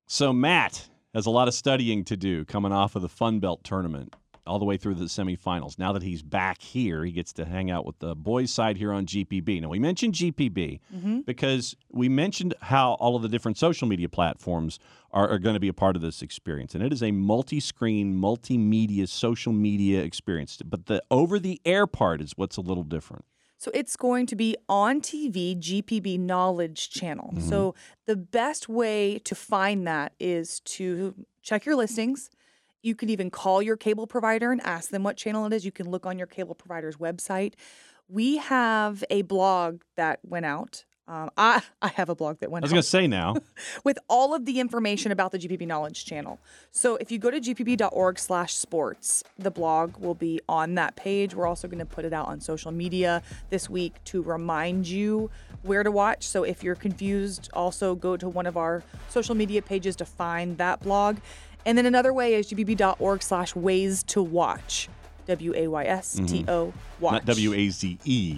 So 0.08 0.32
Matt 0.32 0.88
has 1.14 1.26
a 1.26 1.30
lot 1.30 1.48
of 1.50 1.54
studying 1.54 2.06
to 2.06 2.16
do 2.16 2.46
coming 2.46 2.72
off 2.72 2.96
of 2.96 3.02
the 3.02 3.10
Fun 3.10 3.40
Belt 3.40 3.64
tournament 3.64 4.16
all 4.46 4.58
the 4.60 4.64
way 4.66 4.78
through 4.78 4.96
the 4.96 5.06
semifinals. 5.06 5.78
Now 5.78 5.92
that 5.92 6.02
he's 6.02 6.22
back 6.22 6.62
here, 6.62 7.04
he 7.04 7.12
gets 7.12 7.34
to 7.34 7.44
hang 7.44 7.70
out 7.70 7.86
with 7.86 8.00
the 8.00 8.16
boys' 8.16 8.50
side 8.50 8.78
here 8.78 8.94
on 8.94 9.06
GPB. 9.06 9.62
Now 9.62 9.68
we 9.68 9.80
mentioned 9.80 10.14
GPB 10.14 10.80
Mm-hmm. 10.96 11.20
because 11.22 11.76
we 11.92 12.08
mentioned 12.08 12.54
how 12.62 12.94
all 12.94 13.18
of 13.18 13.22
the 13.22 13.28
different 13.28 13.58
social 13.58 13.86
media 13.88 14.08
platforms 14.08 14.80
are, 15.12 15.28
are 15.28 15.40
going 15.40 15.56
to 15.56 15.60
be 15.60 15.68
a 15.68 15.74
part 15.74 15.98
of 15.98 16.02
this 16.02 16.22
experience, 16.22 16.74
and 16.74 16.82
it 16.82 16.94
is 16.94 17.04
a 17.04 17.12
multi-screen, 17.12 18.16
multimedia, 18.16 19.10
social 19.10 19.52
media 19.52 20.02
experience. 20.02 20.58
But 20.64 20.86
the 20.86 21.04
over-the-air 21.12 21.86
part 21.88 22.22
is 22.22 22.32
what's 22.38 22.56
a 22.56 22.62
little 22.62 22.84
different. 22.84 23.26
So 23.58 23.72
it's 23.74 23.96
going 23.96 24.28
to 24.28 24.36
be 24.36 24.56
on 24.70 25.02
TV, 25.02 25.60
GPB 25.60 26.20
Knowledge 26.20 26.90
Channel. 26.90 27.32
Mm-hmm. 27.34 27.50
So 27.50 27.76
the 28.06 28.16
best 28.16 28.70
way 28.70 29.20
to 29.20 29.36
find 29.36 29.88
that 29.88 30.14
is 30.20 30.60
to 30.62 31.16
check 31.42 31.66
your 31.66 31.76
listings. 31.76 32.30
You 32.84 32.94
can 32.94 33.10
even 33.10 33.32
call 33.32 33.62
your 33.62 33.76
cable 33.76 34.06
provider 34.06 34.52
and 34.52 34.62
ask 34.66 34.92
them 34.92 35.04
what 35.04 35.18
channel 35.18 35.46
it 35.46 35.54
is. 35.54 35.66
You 35.66 35.72
can 35.72 35.90
look 35.90 36.06
on 36.06 36.18
your 36.18 36.28
cable 36.28 36.56
provider's 36.56 36.98
website. 36.98 37.56
We 38.08 38.38
have 38.38 39.04
a 39.10 39.24
blog 39.24 39.82
that 39.96 40.20
went 40.24 40.46
out. 40.46 40.86
Um, 41.08 41.30
I, 41.38 41.62
I 41.82 41.88
have 41.90 42.10
a 42.10 42.16
blog 42.16 42.40
that 42.40 42.52
went. 42.52 42.64
I 42.64 42.66
was 42.66 42.72
going 42.72 42.82
to 42.82 42.88
say 42.88 43.08
now. 43.08 43.36
with 43.84 43.98
all 44.10 44.34
of 44.34 44.46
the 44.46 44.60
information 44.60 45.12
about 45.12 45.32
the 45.32 45.40
GPB 45.40 45.68
Knowledge 45.68 46.06
Channel. 46.06 46.40
So 46.72 46.96
if 46.98 47.12
you 47.12 47.20
go 47.20 47.32
to 47.32 47.40
gpb.org/sports, 47.40 49.24
the 49.38 49.52
blog 49.52 49.98
will 49.98 50.16
be 50.16 50.42
on 50.50 50.76
that 50.76 50.96
page. 50.96 51.34
We're 51.34 51.48
also 51.48 51.68
going 51.68 51.80
to 51.80 51.86
put 51.86 52.06
it 52.06 52.14
out 52.14 52.28
on 52.28 52.42
social 52.42 52.72
media 52.72 53.22
this 53.50 53.70
week 53.70 54.04
to 54.06 54.22
remind 54.22 54.88
you 54.88 55.30
where 55.64 55.84
to 55.84 55.92
watch. 55.92 56.28
So 56.28 56.44
if 56.44 56.64
you're 56.64 56.76
confused, 56.76 57.50
also 57.54 57.96
go 57.96 58.18
to 58.18 58.28
one 58.28 58.46
of 58.46 58.58
our 58.58 58.84
social 59.10 59.36
media 59.36 59.62
pages 59.62 59.96
to 59.98 60.06
find 60.06 60.58
that 60.58 60.82
blog. 60.82 61.18
And 61.66 61.78
then 61.78 61.86
another 61.86 62.14
way 62.14 62.36
is 62.36 62.52
gpb.org/ways 62.52 64.04
to 64.04 64.22
watch. 64.22 64.90
W 65.28 65.54
A 65.56 65.68
Y 65.68 65.84
S 65.84 66.22
T 66.26 66.46
O 66.48 66.74
watch. 67.00 67.14
Not 67.14 67.26
W 67.26 67.54
A 67.54 67.70
Z 67.70 68.00
E, 68.06 68.38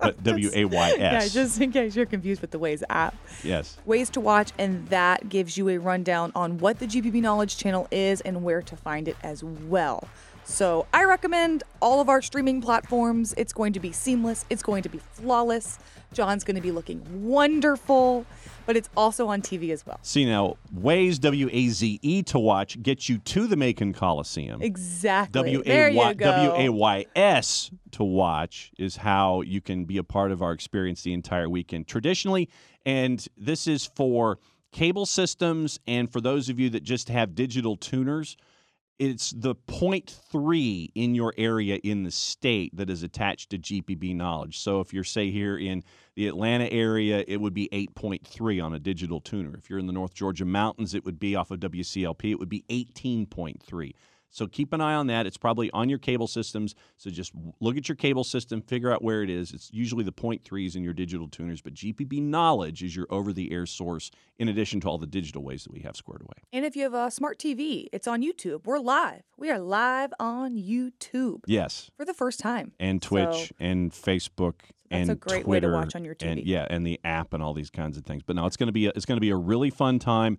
but 0.00 0.22
W 0.22 0.50
A 0.54 0.64
Y 0.64 0.94
Yeah, 0.98 1.26
just 1.26 1.60
in 1.60 1.72
case 1.72 1.94
you're 1.94 2.06
confused 2.06 2.40
with 2.40 2.50
the 2.50 2.58
Waze 2.58 2.82
app. 2.88 3.14
Yes. 3.42 3.78
Ways 3.84 4.10
to 4.10 4.20
watch, 4.20 4.52
and 4.58 4.88
that 4.88 5.28
gives 5.28 5.56
you 5.56 5.68
a 5.68 5.78
rundown 5.78 6.32
on 6.34 6.58
what 6.58 6.78
the 6.78 6.86
GPB 6.86 7.20
Knowledge 7.20 7.56
channel 7.56 7.86
is 7.90 8.20
and 8.22 8.42
where 8.42 8.62
to 8.62 8.76
find 8.76 9.08
it 9.08 9.16
as 9.22 9.42
well. 9.44 10.08
So 10.50 10.86
I 10.92 11.04
recommend 11.04 11.62
all 11.80 12.00
of 12.00 12.08
our 12.08 12.20
streaming 12.20 12.60
platforms. 12.60 13.32
It's 13.36 13.52
going 13.52 13.72
to 13.72 13.80
be 13.80 13.92
seamless, 13.92 14.44
it's 14.50 14.64
going 14.64 14.82
to 14.82 14.88
be 14.88 14.98
flawless. 14.98 15.78
John's 16.12 16.42
going 16.42 16.56
to 16.56 16.60
be 16.60 16.72
looking 16.72 17.06
wonderful, 17.24 18.26
but 18.66 18.76
it's 18.76 18.90
also 18.96 19.28
on 19.28 19.42
TV 19.42 19.70
as 19.70 19.86
well. 19.86 20.00
See 20.02 20.24
now, 20.24 20.56
Waze 20.76 21.20
W 21.20 21.48
A 21.52 21.68
Z 21.68 22.00
E 22.02 22.22
to 22.24 22.38
watch 22.40 22.82
gets 22.82 23.08
you 23.08 23.18
to 23.18 23.46
the 23.46 23.56
Macon 23.56 23.92
Coliseum. 23.92 24.60
Exactly. 24.60 25.54
W 25.54 25.58
you 25.58 26.14
go. 26.14 26.26
W 26.26 26.52
A 26.56 26.68
Y 26.68 27.06
S 27.14 27.70
to 27.92 28.02
watch 28.02 28.72
is 28.76 28.96
how 28.96 29.42
you 29.42 29.60
can 29.60 29.84
be 29.84 29.98
a 29.98 30.04
part 30.04 30.32
of 30.32 30.42
our 30.42 30.50
experience 30.50 31.02
the 31.02 31.12
entire 31.12 31.48
weekend. 31.48 31.86
Traditionally, 31.86 32.48
and 32.84 33.24
this 33.36 33.68
is 33.68 33.86
for 33.86 34.40
cable 34.72 35.06
systems 35.06 35.78
and 35.86 36.10
for 36.12 36.20
those 36.20 36.48
of 36.48 36.58
you 36.58 36.70
that 36.70 36.82
just 36.82 37.08
have 37.08 37.36
digital 37.36 37.76
tuners, 37.76 38.36
it's 39.00 39.30
the 39.30 39.54
point 39.54 40.14
three 40.30 40.92
in 40.94 41.14
your 41.14 41.32
area 41.38 41.76
in 41.82 42.02
the 42.02 42.10
state 42.10 42.76
that 42.76 42.90
is 42.90 43.02
attached 43.02 43.48
to 43.48 43.58
GPB 43.58 44.14
knowledge. 44.14 44.58
So 44.58 44.80
if 44.80 44.92
you're 44.92 45.04
say 45.04 45.30
here 45.30 45.56
in 45.56 45.82
the 46.16 46.28
Atlanta 46.28 46.70
area, 46.70 47.24
it 47.26 47.40
would 47.40 47.54
be 47.54 47.70
8.3 47.72 48.62
on 48.62 48.74
a 48.74 48.78
digital 48.78 49.18
tuner. 49.18 49.56
If 49.56 49.70
you're 49.70 49.78
in 49.78 49.86
the 49.86 49.94
North 49.94 50.12
Georgia 50.12 50.44
mountains, 50.44 50.92
it 50.92 51.06
would 51.06 51.18
be 51.18 51.34
off 51.34 51.50
of 51.50 51.60
WCLP, 51.60 52.30
it 52.30 52.38
would 52.38 52.50
be 52.50 52.62
18.3. 52.68 53.92
So 54.32 54.46
keep 54.46 54.72
an 54.72 54.80
eye 54.80 54.94
on 54.94 55.08
that. 55.08 55.26
It's 55.26 55.36
probably 55.36 55.70
on 55.72 55.88
your 55.88 55.98
cable 55.98 56.28
systems. 56.28 56.74
So 56.96 57.10
just 57.10 57.32
look 57.60 57.76
at 57.76 57.88
your 57.88 57.96
cable 57.96 58.22
system, 58.22 58.62
figure 58.62 58.92
out 58.92 59.02
where 59.02 59.22
it 59.22 59.30
is. 59.30 59.52
It's 59.52 59.70
usually 59.72 60.04
the 60.04 60.12
point 60.12 60.44
threes 60.44 60.76
in 60.76 60.84
your 60.84 60.92
digital 60.92 61.26
tuners, 61.28 61.60
but 61.60 61.74
GPB 61.74 62.22
knowledge 62.22 62.82
is 62.82 62.94
your 62.94 63.06
over 63.10 63.32
the 63.32 63.50
air 63.52 63.66
source 63.66 64.10
in 64.38 64.48
addition 64.48 64.80
to 64.82 64.88
all 64.88 64.98
the 64.98 65.06
digital 65.06 65.42
ways 65.42 65.64
that 65.64 65.72
we 65.72 65.80
have 65.80 65.96
squared 65.96 66.22
away. 66.22 66.44
And 66.52 66.64
if 66.64 66.76
you 66.76 66.84
have 66.84 66.94
a 66.94 67.10
smart 67.10 67.38
TV, 67.38 67.86
it's 67.92 68.06
on 68.06 68.22
YouTube. 68.22 68.64
We're 68.66 68.78
live. 68.78 69.22
We 69.36 69.50
are 69.50 69.58
live 69.58 70.12
on 70.20 70.56
YouTube 70.56 71.40
Yes. 71.46 71.90
for 71.96 72.04
the 72.04 72.14
first 72.14 72.38
time. 72.38 72.72
and 72.78 73.02
Twitch 73.02 73.48
So- 73.48 73.54
and 73.58 73.90
Facebook 73.90 74.54
that's 74.88 75.02
and 75.08 75.10
a 75.10 75.14
great 75.16 75.46
way 75.46 75.58
to 75.60 75.68
watch 75.68 75.94
on 75.96 76.04
your 76.04 76.14
TV. 76.14 76.30
and 76.30 76.46
yeah, 76.46 76.66
and 76.70 76.86
the 76.86 77.00
app 77.04 77.32
and 77.34 77.42
all 77.42 77.52
these 77.54 77.70
kinds 77.70 77.96
of 77.96 78.04
things. 78.04 78.22
But 78.24 78.36
no, 78.36 78.46
it's 78.46 78.56
going 78.56 78.68
to 78.68 78.72
be 78.72 78.86
a, 78.86 78.92
it's 78.94 79.04
going 79.06 79.16
to 79.16 79.20
be 79.20 79.30
a 79.30 79.36
really 79.36 79.70
fun 79.70 79.98
time. 79.98 80.38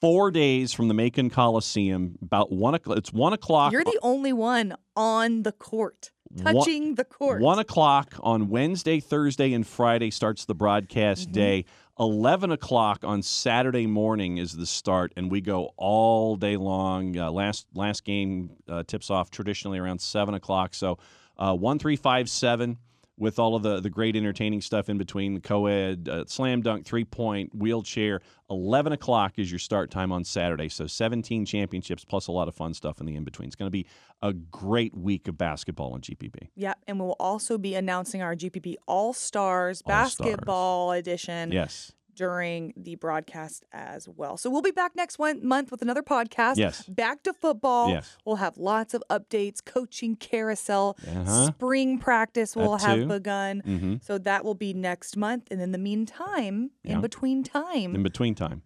Four 0.00 0.30
days 0.30 0.72
from 0.72 0.86
the 0.86 0.94
Macon 0.94 1.28
Coliseum, 1.28 2.18
about 2.22 2.52
one 2.52 2.74
o'clock. 2.74 2.98
It's 2.98 3.12
one 3.12 3.32
o'clock. 3.32 3.72
You're 3.72 3.82
the 3.82 3.98
only 4.00 4.32
one 4.32 4.76
on 4.94 5.42
the 5.42 5.50
court, 5.50 6.12
One- 6.30 6.54
touching 6.54 6.94
the 6.94 7.02
court. 7.04 7.40
One 7.40 7.58
o'clock 7.58 8.14
on 8.20 8.48
Wednesday, 8.48 9.00
Thursday, 9.00 9.52
and 9.54 9.66
Friday 9.66 10.12
starts 10.12 10.44
the 10.44 10.54
broadcast 10.54 11.24
Mm-hmm. 11.28 11.32
day. 11.32 11.64
Eleven 11.98 12.52
o'clock 12.52 13.00
on 13.02 13.22
Saturday 13.22 13.88
morning 13.88 14.38
is 14.38 14.52
the 14.56 14.66
start, 14.66 15.12
and 15.16 15.32
we 15.32 15.40
go 15.40 15.70
all 15.76 16.36
day 16.36 16.56
long. 16.56 17.18
Uh, 17.18 17.28
last 17.32 17.66
last 17.74 18.04
game 18.04 18.50
uh, 18.68 18.84
tips 18.86 19.10
off 19.10 19.32
traditionally 19.32 19.80
around 19.80 20.00
seven 20.00 20.34
o'clock. 20.34 20.74
So 20.74 20.98
uh, 21.38 21.56
one 21.56 21.80
three 21.80 21.96
five 21.96 22.30
seven 22.30 22.78
with 23.18 23.38
all 23.38 23.54
of 23.54 23.62
the 23.62 23.80
the 23.80 23.90
great 23.90 24.16
entertaining 24.16 24.60
stuff 24.60 24.88
in 24.88 24.98
between 24.98 25.34
the 25.34 25.40
co-ed, 25.40 26.08
uh, 26.10 26.24
slam 26.26 26.62
dunk, 26.62 26.86
three 26.86 27.04
point, 27.04 27.54
wheelchair. 27.54 28.20
Eleven 28.50 28.92
o'clock 28.92 29.34
is 29.36 29.50
your 29.52 29.58
start 29.58 29.90
time 29.90 30.10
on 30.10 30.24
Saturday. 30.24 30.68
So 30.68 30.86
seventeen 30.86 31.44
championships 31.44 32.04
plus 32.04 32.28
a 32.28 32.32
lot 32.32 32.48
of 32.48 32.54
fun 32.54 32.72
stuff 32.74 33.00
in 33.00 33.06
the 33.06 33.14
in 33.16 33.24
between. 33.24 33.48
It's 33.48 33.56
going 33.56 33.66
to 33.66 33.70
be 33.70 33.86
a 34.22 34.32
great 34.32 34.96
week 34.96 35.28
of 35.28 35.36
basketball 35.36 35.94
in 35.94 36.00
GPB. 36.00 36.48
Yep. 36.56 36.78
and 36.86 36.98
we'll 36.98 37.16
also 37.20 37.58
be 37.58 37.74
announcing 37.74 38.22
our 38.22 38.34
GPB 38.34 38.76
All 38.86 39.12
Stars 39.12 39.82
All-Stars. 39.86 40.16
basketball 40.16 40.92
edition 40.92 41.52
Yes. 41.52 41.92
During 42.18 42.72
the 42.76 42.96
broadcast 42.96 43.64
as 43.72 44.08
well. 44.08 44.36
So 44.36 44.50
we'll 44.50 44.60
be 44.60 44.72
back 44.72 44.96
next 44.96 45.18
one 45.20 45.46
month 45.46 45.70
with 45.70 45.82
another 45.82 46.02
podcast. 46.02 46.56
Yes. 46.56 46.82
Back 46.88 47.22
to 47.22 47.32
football. 47.32 47.90
Yes. 47.90 48.16
We'll 48.24 48.36
have 48.36 48.58
lots 48.58 48.92
of 48.92 49.02
updates, 49.08 49.64
coaching 49.64 50.16
carousel, 50.16 50.96
Uh-huh. 51.08 51.46
spring 51.46 51.98
practice 51.98 52.56
will 52.56 52.76
have 52.78 53.06
begun. 53.06 53.62
Mm-hmm. 53.64 53.94
So 54.02 54.18
that 54.18 54.44
will 54.44 54.56
be 54.56 54.74
next 54.74 55.16
month. 55.16 55.44
And 55.52 55.62
in 55.62 55.70
the 55.72 55.78
meantime, 55.78 56.72
Yeah. 56.82 56.94
in 56.94 57.00
between 57.00 57.44
time, 57.44 57.94
In 57.94 58.02
between 58.02 58.34
time. 58.34 58.62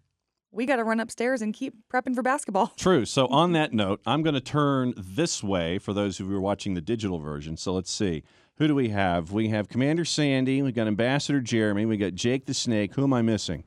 we 0.51 0.65
got 0.65 0.77
to 0.77 0.83
run 0.83 0.99
upstairs 0.99 1.41
and 1.43 1.53
keep 1.53 1.73
prepping 1.93 2.15
for 2.15 2.23
basketball. 2.23 2.67
True. 2.77 3.05
So 3.05 3.27
on 3.27 3.51
that 3.53 3.71
note, 3.73 4.01
I'm 4.05 4.23
going 4.23 4.33
to 4.35 4.41
turn 4.41 4.93
this 4.97 5.43
way 5.43 5.77
for 5.77 5.93
those 5.93 6.17
who 6.17 6.35
are 6.35 6.41
watching 6.41 6.73
the 6.73 6.81
digital 6.81 7.19
version. 7.19 7.55
So 7.57 7.73
let's 7.73 7.91
see. 7.91 8.23
Who 8.57 8.67
do 8.67 8.75
we 8.75 8.89
have? 8.89 9.31
We 9.31 9.49
have 9.49 9.67
Commander 9.67 10.05
Sandy. 10.05 10.61
We've 10.61 10.75
got 10.75 10.87
Ambassador 10.87 11.41
Jeremy. 11.41 11.85
We 11.85 11.97
got 11.97 12.13
Jake 12.13 12.45
the 12.45 12.53
Snake. 12.53 12.93
Who 12.93 13.03
am 13.03 13.13
I 13.13 13.21
missing? 13.23 13.63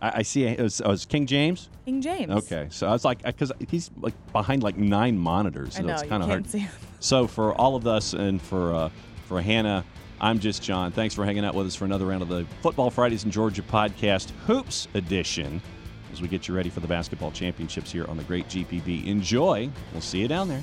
I, 0.00 0.12
I 0.16 0.22
see. 0.22 0.44
It 0.44 0.60
was, 0.60 0.80
oh, 0.82 0.92
it's 0.92 1.04
King 1.04 1.26
James. 1.26 1.68
King 1.84 2.00
James. 2.00 2.30
Okay. 2.32 2.68
So 2.70 2.86
I 2.86 2.92
was 2.92 3.04
like, 3.04 3.22
because 3.22 3.52
he's 3.68 3.90
like 3.98 4.14
behind 4.32 4.62
like 4.62 4.78
nine 4.78 5.18
monitors. 5.18 5.76
I 5.76 5.80
So 5.80 5.86
know, 5.86 5.92
it's 5.92 6.02
kind 6.04 6.22
of 6.22 6.28
hard. 6.28 6.48
see 6.48 6.60
him. 6.60 6.72
So 7.00 7.26
for 7.26 7.54
all 7.54 7.76
of 7.76 7.86
us 7.86 8.14
and 8.14 8.40
for 8.40 8.72
uh, 8.74 8.90
for 9.26 9.42
Hannah, 9.42 9.84
I'm 10.22 10.38
just 10.38 10.62
John. 10.62 10.90
Thanks 10.90 11.14
for 11.14 11.24
hanging 11.26 11.44
out 11.44 11.54
with 11.54 11.66
us 11.66 11.74
for 11.74 11.84
another 11.84 12.06
round 12.06 12.22
of 12.22 12.28
the 12.28 12.46
Football 12.62 12.90
Fridays 12.90 13.24
in 13.24 13.30
Georgia 13.30 13.62
podcast 13.62 14.30
Hoops 14.46 14.88
edition. 14.94 15.60
As 16.12 16.20
we 16.22 16.28
get 16.28 16.48
you 16.48 16.54
ready 16.56 16.70
for 16.70 16.80
the 16.80 16.88
basketball 16.88 17.30
championships 17.30 17.92
here 17.92 18.04
on 18.06 18.16
the 18.16 18.24
Great 18.24 18.48
GPB. 18.48 19.06
Enjoy. 19.06 19.70
We'll 19.92 20.00
see 20.02 20.18
you 20.18 20.28
down 20.28 20.48
there. 20.48 20.62